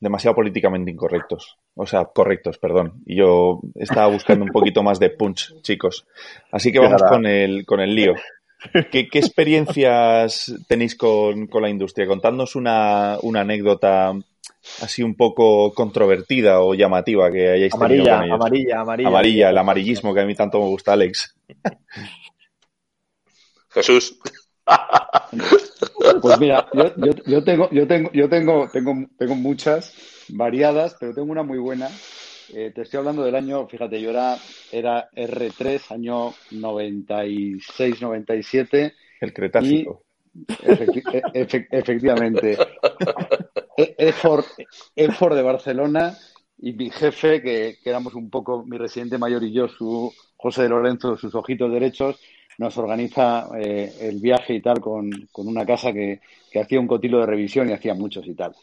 demasiado 0.00 0.34
políticamente 0.34 0.90
incorrectos. 0.90 1.56
O 1.74 1.86
sea, 1.86 2.04
correctos, 2.04 2.58
perdón. 2.58 3.02
Y 3.06 3.16
yo 3.16 3.60
estaba 3.74 4.06
buscando 4.08 4.44
un 4.44 4.50
poquito 4.50 4.82
más 4.82 5.00
de 5.00 5.10
punch, 5.10 5.60
chicos. 5.62 6.06
Así 6.52 6.70
que 6.70 6.78
vamos 6.78 7.02
con 7.02 7.26
el, 7.26 7.64
con 7.64 7.80
el 7.80 7.94
lío. 7.94 8.14
¿Qué, 8.90 9.08
¿Qué, 9.08 9.18
experiencias 9.18 10.54
tenéis 10.68 10.96
con, 10.96 11.46
con 11.46 11.62
la 11.62 11.68
industria? 11.68 12.06
Contadnos 12.06 12.56
una, 12.56 13.18
una, 13.22 13.40
anécdota 13.40 14.12
así 14.80 15.02
un 15.02 15.14
poco 15.14 15.72
controvertida 15.74 16.60
o 16.60 16.74
llamativa 16.74 17.30
que 17.30 17.50
hayáis 17.50 17.72
tenido 17.72 18.04
con 18.04 18.24
ellos. 18.24 18.34
Amarilla, 18.34 18.80
amarilla. 18.80 19.08
Amarilla, 19.08 19.50
el 19.50 19.58
amarillismo 19.58 20.14
que 20.14 20.20
a 20.20 20.26
mí 20.26 20.34
tanto 20.34 20.60
me 20.60 20.66
gusta, 20.66 20.92
Alex. 20.92 21.34
Jesús. 23.70 24.18
Pues 26.20 26.38
mira, 26.38 26.66
yo, 26.72 27.12
yo, 27.26 27.44
tengo, 27.44 27.70
yo 27.70 27.86
tengo, 27.86 28.10
yo 28.12 28.28
tengo, 28.28 28.68
tengo, 28.72 29.06
tengo 29.18 29.34
muchas 29.34 29.94
variadas, 30.28 30.96
pero 30.98 31.14
tengo 31.14 31.32
una 31.32 31.42
muy 31.42 31.58
buena. 31.58 31.88
Eh, 32.52 32.72
te 32.74 32.82
estoy 32.82 32.98
hablando 32.98 33.24
del 33.24 33.34
año, 33.34 33.66
fíjate, 33.66 34.00
yo 34.00 34.10
era, 34.10 34.36
era 34.70 35.08
R3, 35.12 35.90
año 35.92 36.34
96, 36.50 38.02
97. 38.02 38.94
El 39.20 39.32
Cretácico. 39.32 40.04
efectivamente. 41.32 42.58
EFOR, 44.96 45.34
de 45.34 45.42
Barcelona 45.42 46.16
y 46.58 46.72
mi 46.74 46.90
jefe, 46.90 47.42
que, 47.42 47.78
que, 47.82 47.90
éramos 47.90 48.14
un 48.14 48.30
poco 48.30 48.64
mi 48.64 48.78
residente 48.78 49.18
mayor 49.18 49.42
y 49.42 49.52
yo, 49.52 49.68
su 49.68 50.12
José 50.36 50.62
de 50.64 50.68
Lorenzo, 50.68 51.16
sus 51.16 51.34
ojitos 51.34 51.72
derechos, 51.72 52.20
nos 52.58 52.76
organiza 52.78 53.48
eh, 53.58 53.92
el 54.00 54.20
viaje 54.20 54.54
y 54.54 54.60
tal 54.60 54.80
con, 54.80 55.10
con 55.32 55.48
una 55.48 55.64
casa 55.66 55.92
que, 55.92 56.20
que, 56.50 56.60
hacía 56.60 56.80
un 56.80 56.86
cotilo 56.86 57.20
de 57.20 57.26
revisión 57.26 57.68
y 57.68 57.72
hacía 57.72 57.94
muchos 57.94 58.26
y 58.26 58.34
tal. 58.34 58.54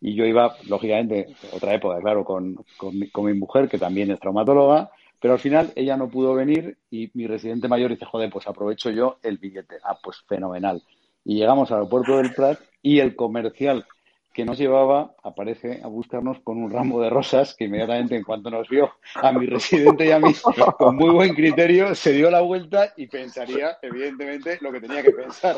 Y 0.00 0.14
yo 0.14 0.24
iba, 0.24 0.56
lógicamente, 0.68 1.34
otra 1.52 1.74
época, 1.74 1.98
claro, 2.00 2.24
con, 2.24 2.64
con, 2.76 2.98
mi, 2.98 3.10
con 3.10 3.26
mi 3.26 3.34
mujer, 3.34 3.68
que 3.68 3.78
también 3.78 4.10
es 4.10 4.20
traumatóloga, 4.20 4.90
pero 5.20 5.34
al 5.34 5.40
final 5.40 5.72
ella 5.74 5.96
no 5.96 6.08
pudo 6.08 6.34
venir 6.34 6.78
y 6.90 7.10
mi 7.14 7.26
residente 7.26 7.68
mayor 7.68 7.90
dice, 7.90 8.04
joder, 8.04 8.30
pues 8.30 8.46
aprovecho 8.46 8.90
yo 8.90 9.18
el 9.22 9.38
billete. 9.38 9.76
Ah, 9.82 9.98
pues 10.02 10.18
fenomenal. 10.28 10.82
Y 11.24 11.36
llegamos 11.36 11.70
al 11.70 11.78
aeropuerto 11.78 12.16
del 12.18 12.32
Prat 12.32 12.60
y 12.82 13.00
el 13.00 13.16
comercial 13.16 13.84
que 14.32 14.44
nos 14.44 14.58
llevaba 14.58 15.14
aparece 15.22 15.80
a 15.82 15.88
buscarnos 15.88 16.38
con 16.40 16.62
un 16.62 16.70
ramo 16.70 17.00
de 17.00 17.10
rosas 17.10 17.54
que 17.54 17.64
inmediatamente 17.64 18.16
en 18.16 18.22
cuanto 18.22 18.50
nos 18.50 18.68
vio 18.68 18.92
a 19.14 19.32
mi 19.32 19.46
residente 19.46 20.06
y 20.06 20.10
a 20.12 20.20
mí 20.20 20.32
con 20.78 20.96
muy 20.96 21.10
buen 21.10 21.34
criterio 21.34 21.94
se 21.94 22.12
dio 22.12 22.30
la 22.30 22.40
vuelta 22.40 22.92
y 22.96 23.06
pensaría 23.06 23.78
evidentemente 23.82 24.58
lo 24.60 24.70
que 24.72 24.80
tenía 24.80 25.02
que 25.02 25.10
pensar. 25.10 25.56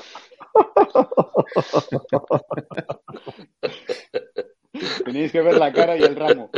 Tenéis 5.04 5.32
que 5.32 5.40
ver 5.42 5.58
la 5.58 5.72
cara 5.72 5.96
y 5.96 6.02
el 6.02 6.16
ramo. 6.16 6.50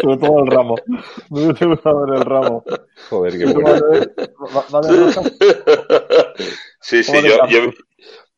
Sobre 0.00 0.16
todo 0.16 0.38
el 0.44 0.46
ramo. 0.46 0.74
Me 1.30 1.46
hubiese 1.46 1.66
gustado 1.66 2.06
ver 2.06 2.18
el 2.18 2.24
ramo. 2.24 2.64
Joder, 3.10 3.38
qué 3.38 3.46
bueno. 3.46 3.76
Sí, 6.80 7.04
sí, 7.04 7.12
yo, 7.22 7.46
yo, 7.48 7.70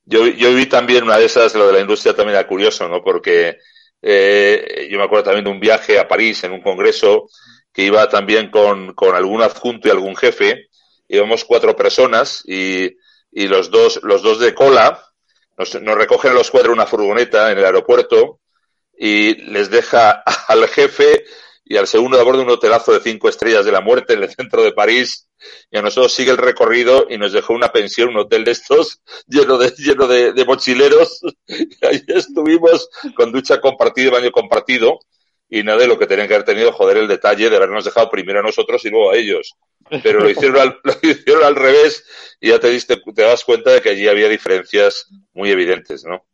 yo 0.05 0.55
vi 0.55 0.67
también 0.67 1.05
una 1.05 1.19
de 1.19 1.27
esas, 1.27 1.55
lo 1.55 1.67
de 1.67 1.75
la 1.75 1.81
industria 1.81 2.15
también 2.15 2.37
era 2.37 2.47
curioso, 2.47 2.89
¿no? 2.89 3.03
Porque 3.03 3.59
eh, 4.01 4.89
yo 4.91 4.99
me 4.99 5.05
acuerdo 5.05 5.25
también 5.25 5.45
de 5.45 5.51
un 5.51 5.61
viaje 5.61 5.99
a 5.99 6.09
París 6.09 6.43
en 6.45 6.53
un 6.53 6.61
congreso 6.61 7.29
que 7.73 7.85
iba 7.85 8.09
también 8.09 8.51
con, 8.51 8.95
con 8.95 9.15
algún 9.15 9.43
adjunto 9.43 9.89
y 9.89 9.91
algún 9.91 10.17
jefe. 10.17 10.69
Íbamos 11.09 11.45
cuatro 11.45 11.77
personas 11.77 12.43
y, 12.47 12.97
y 13.31 13.47
los 13.47 13.71
dos, 13.71 14.01
los 14.03 14.23
dos 14.23 14.41
de 14.41 14.55
cola 14.55 15.03
nos, 15.57 15.81
nos 15.81 15.97
recogen 15.97 16.33
a 16.33 16.35
los 16.35 16.51
cuatro 16.51 16.73
una 16.73 16.87
furgoneta 16.87 17.51
en 17.53 17.59
el 17.59 17.65
aeropuerto 17.65 18.41
y 18.99 19.35
les 19.51 19.71
deja 19.71 20.23
al 20.49 20.69
jefe 20.69 21.25
y 21.65 21.77
al 21.77 21.87
segundo 21.87 22.19
de 22.19 22.25
bordo 22.25 22.43
un 22.43 22.49
hotelazo 22.51 22.93
de 22.93 23.01
cinco 23.01 23.29
estrellas 23.29 23.65
de 23.65 23.73
la 23.73 23.81
muerte 23.81 24.15
en 24.15 24.23
el 24.23 24.31
centro 24.31 24.63
de 24.63 24.73
París 24.73 25.29
y 25.71 25.79
a 25.79 25.83
nosotros 25.83 26.13
sigue 26.13 26.31
el 26.31 26.39
recorrido 26.39 27.07
y 27.09 27.19
nos 27.19 27.33
dejó 27.33 27.55
una 27.55 27.73
pensión, 27.73 28.11
un 28.11 28.19
hotel 28.19 28.45
de 28.45 28.53
estos 28.53 29.03
lleno 29.27 29.59
de, 29.59 29.71
lleno 29.71 30.07
de, 30.07 30.45
mochileros. 30.45 31.21
Y 31.47 31.85
ahí 31.87 32.03
estuvimos 32.09 32.89
con 33.15 33.33
ducha 33.33 33.61
compartida 33.61 34.11
baño 34.11 34.31
compartido. 34.31 35.01
Y 35.49 35.63
nada 35.63 35.81
de 35.81 35.87
lo 35.87 35.99
que 35.99 36.07
tenían 36.07 36.29
que 36.29 36.35
haber 36.35 36.47
tenido, 36.47 36.73
joder, 36.73 36.97
el 36.97 37.09
detalle 37.09 37.51
de 37.51 37.57
habernos 37.57 37.85
dejado 37.85 38.09
primero 38.09 38.41
a 38.41 38.43
nosotros 38.43 38.83
y 38.87 38.89
luego 38.89 39.11
a 39.11 39.17
ellos. 39.17 39.55
Pero 40.03 40.21
lo 40.21 40.31
hicieron 40.31 40.59
al, 40.59 40.81
lo 40.83 40.95
hicieron 41.03 41.45
al 41.45 41.57
revés 41.57 42.07
y 42.41 42.49
ya 42.49 42.59
te, 42.59 42.71
diste, 42.71 42.97
te 43.15 43.23
das 43.23 43.45
cuenta 43.45 43.71
de 43.71 43.83
que 43.83 43.91
allí 43.91 44.09
había 44.09 44.31
diferencias 44.31 45.09
muy 45.35 45.51
evidentes, 45.51 46.05
¿no? 46.07 46.25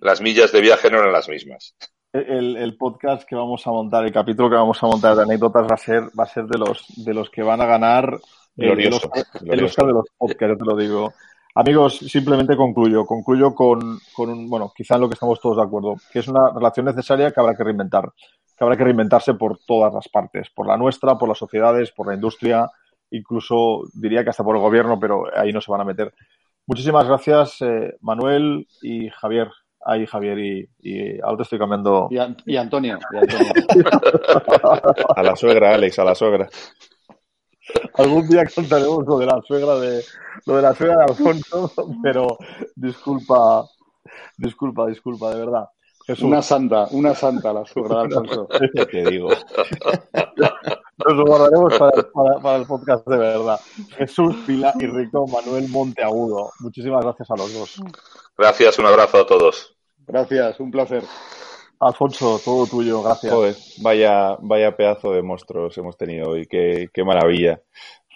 Las 0.00 0.20
millas 0.20 0.52
de 0.52 0.60
viaje 0.60 0.88
no 0.88 0.98
eran 0.98 1.12
las 1.12 1.28
mismas. 1.28 1.74
El, 2.12 2.56
el, 2.56 2.76
podcast 2.76 3.24
que 3.28 3.36
vamos 3.36 3.64
a 3.66 3.70
montar, 3.70 4.04
el 4.04 4.12
capítulo 4.12 4.50
que 4.50 4.56
vamos 4.56 4.82
a 4.82 4.86
montar 4.86 5.16
de 5.16 5.22
anécdotas 5.22 5.64
va 5.64 5.74
a 5.74 5.76
ser, 5.76 6.02
va 6.18 6.24
a 6.24 6.26
ser 6.26 6.44
de 6.44 6.58
los 6.58 6.84
de 6.96 7.14
los 7.14 7.30
que 7.30 7.42
van 7.42 7.60
a 7.60 7.66
ganar 7.66 8.18
Glorioso, 8.60 9.10
el, 9.44 9.64
Oscar 9.64 9.86
de 9.86 9.92
los 9.92 10.04
podcasts, 10.16 10.58
te 10.58 10.64
lo 10.64 10.76
digo. 10.76 11.12
Amigos, 11.54 11.98
simplemente 11.98 12.56
concluyo. 12.56 13.04
Concluyo 13.04 13.54
con, 13.54 13.98
con 14.14 14.30
un, 14.30 14.48
bueno, 14.48 14.72
quizá 14.74 14.94
en 14.94 15.00
lo 15.02 15.08
que 15.08 15.14
estamos 15.14 15.40
todos 15.40 15.56
de 15.56 15.62
acuerdo, 15.62 15.96
que 16.12 16.20
es 16.20 16.28
una 16.28 16.50
relación 16.54 16.86
necesaria 16.86 17.30
que 17.30 17.40
habrá 17.40 17.54
que 17.54 17.64
reinventar. 17.64 18.12
Que 18.56 18.64
habrá 18.64 18.76
que 18.76 18.84
reinventarse 18.84 19.34
por 19.34 19.58
todas 19.66 19.92
las 19.92 20.08
partes, 20.08 20.50
por 20.50 20.66
la 20.66 20.76
nuestra, 20.76 21.16
por 21.16 21.28
las 21.28 21.38
sociedades, 21.38 21.90
por 21.90 22.06
la 22.06 22.14
industria, 22.14 22.70
incluso 23.10 23.82
diría 23.94 24.22
que 24.22 24.30
hasta 24.30 24.44
por 24.44 24.56
el 24.56 24.62
gobierno, 24.62 25.00
pero 25.00 25.24
ahí 25.34 25.52
no 25.52 25.60
se 25.60 25.72
van 25.72 25.80
a 25.80 25.84
meter. 25.84 26.12
Muchísimas 26.66 27.06
gracias, 27.06 27.62
eh, 27.62 27.96
Manuel 28.00 28.66
y 28.82 29.08
Javier. 29.08 29.48
Ahí, 29.82 30.04
Javier, 30.04 30.38
y, 30.38 30.68
y 30.78 31.20
ahora 31.22 31.38
te 31.38 31.42
estoy 31.44 31.58
cambiando. 31.58 32.08
Y, 32.10 32.52
y 32.52 32.56
Antonio. 32.56 32.98
Y 33.12 33.16
Antonio. 33.16 33.52
a 35.16 35.22
la 35.22 35.34
suegra, 35.34 35.74
Alex, 35.74 35.98
a 35.98 36.04
la 36.04 36.14
suegra. 36.14 36.48
Algún 37.94 38.28
día 38.28 38.44
contaremos 38.54 39.04
lo 39.06 39.18
de 39.18 39.26
la 39.26 39.40
suegra 39.46 39.78
de 39.78 40.04
lo 40.46 40.56
de 40.56 40.62
la 40.62 40.74
suegra 40.74 40.96
de 40.98 41.04
Alfonso, 41.04 41.72
pero 42.02 42.38
disculpa, 42.74 43.64
disculpa, 44.36 44.86
disculpa, 44.86 45.30
de 45.30 45.40
verdad. 45.40 45.68
Jesús. 46.06 46.24
Una 46.24 46.42
santa, 46.42 46.88
una 46.90 47.14
santa 47.14 47.52
la 47.52 47.64
suegra 47.64 47.96
de 47.96 48.02
Alfonso. 48.02 48.48
¿Qué 48.74 48.86
te 48.86 49.10
digo? 49.10 49.28
Nos 49.28 51.16
lo 51.16 51.24
guardaremos 51.24 51.78
para, 51.78 51.92
para, 52.12 52.40
para, 52.40 52.56
el 52.56 52.66
podcast 52.66 53.06
de 53.06 53.16
verdad. 53.16 53.60
Jesús 53.96 54.34
Pila 54.46 54.74
y 54.78 54.86
Rico 54.86 55.26
Manuel 55.28 55.68
Monteagudo. 55.68 56.50
Muchísimas 56.60 57.04
gracias 57.04 57.30
a 57.30 57.36
los 57.36 57.52
dos. 57.52 57.82
Gracias, 58.36 58.78
un 58.78 58.86
abrazo 58.86 59.18
a 59.18 59.26
todos. 59.26 59.76
Gracias, 60.06 60.58
un 60.58 60.70
placer. 60.70 61.04
Alfonso, 61.80 62.38
todo 62.44 62.66
tuyo, 62.66 63.02
gracias. 63.02 63.32
Joder, 63.32 63.56
vaya, 63.78 64.36
vaya 64.40 64.76
pedazo 64.76 65.12
de 65.12 65.22
monstruos 65.22 65.76
hemos 65.78 65.96
tenido 65.96 66.30
hoy, 66.30 66.46
qué, 66.46 66.88
qué 66.92 67.04
maravilla. 67.04 67.62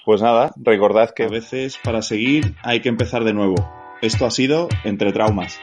Pues 0.04 0.20
nada, 0.20 0.52
recordad 0.56 1.10
que 1.10 1.24
a 1.24 1.28
veces 1.28 1.78
para 1.82 2.02
seguir 2.02 2.54
hay 2.62 2.82
que 2.82 2.90
empezar 2.90 3.24
de 3.24 3.32
nuevo. 3.32 3.54
Esto 4.02 4.26
ha 4.26 4.30
sido 4.30 4.68
Entre 4.84 5.12
Traumas. 5.12 5.58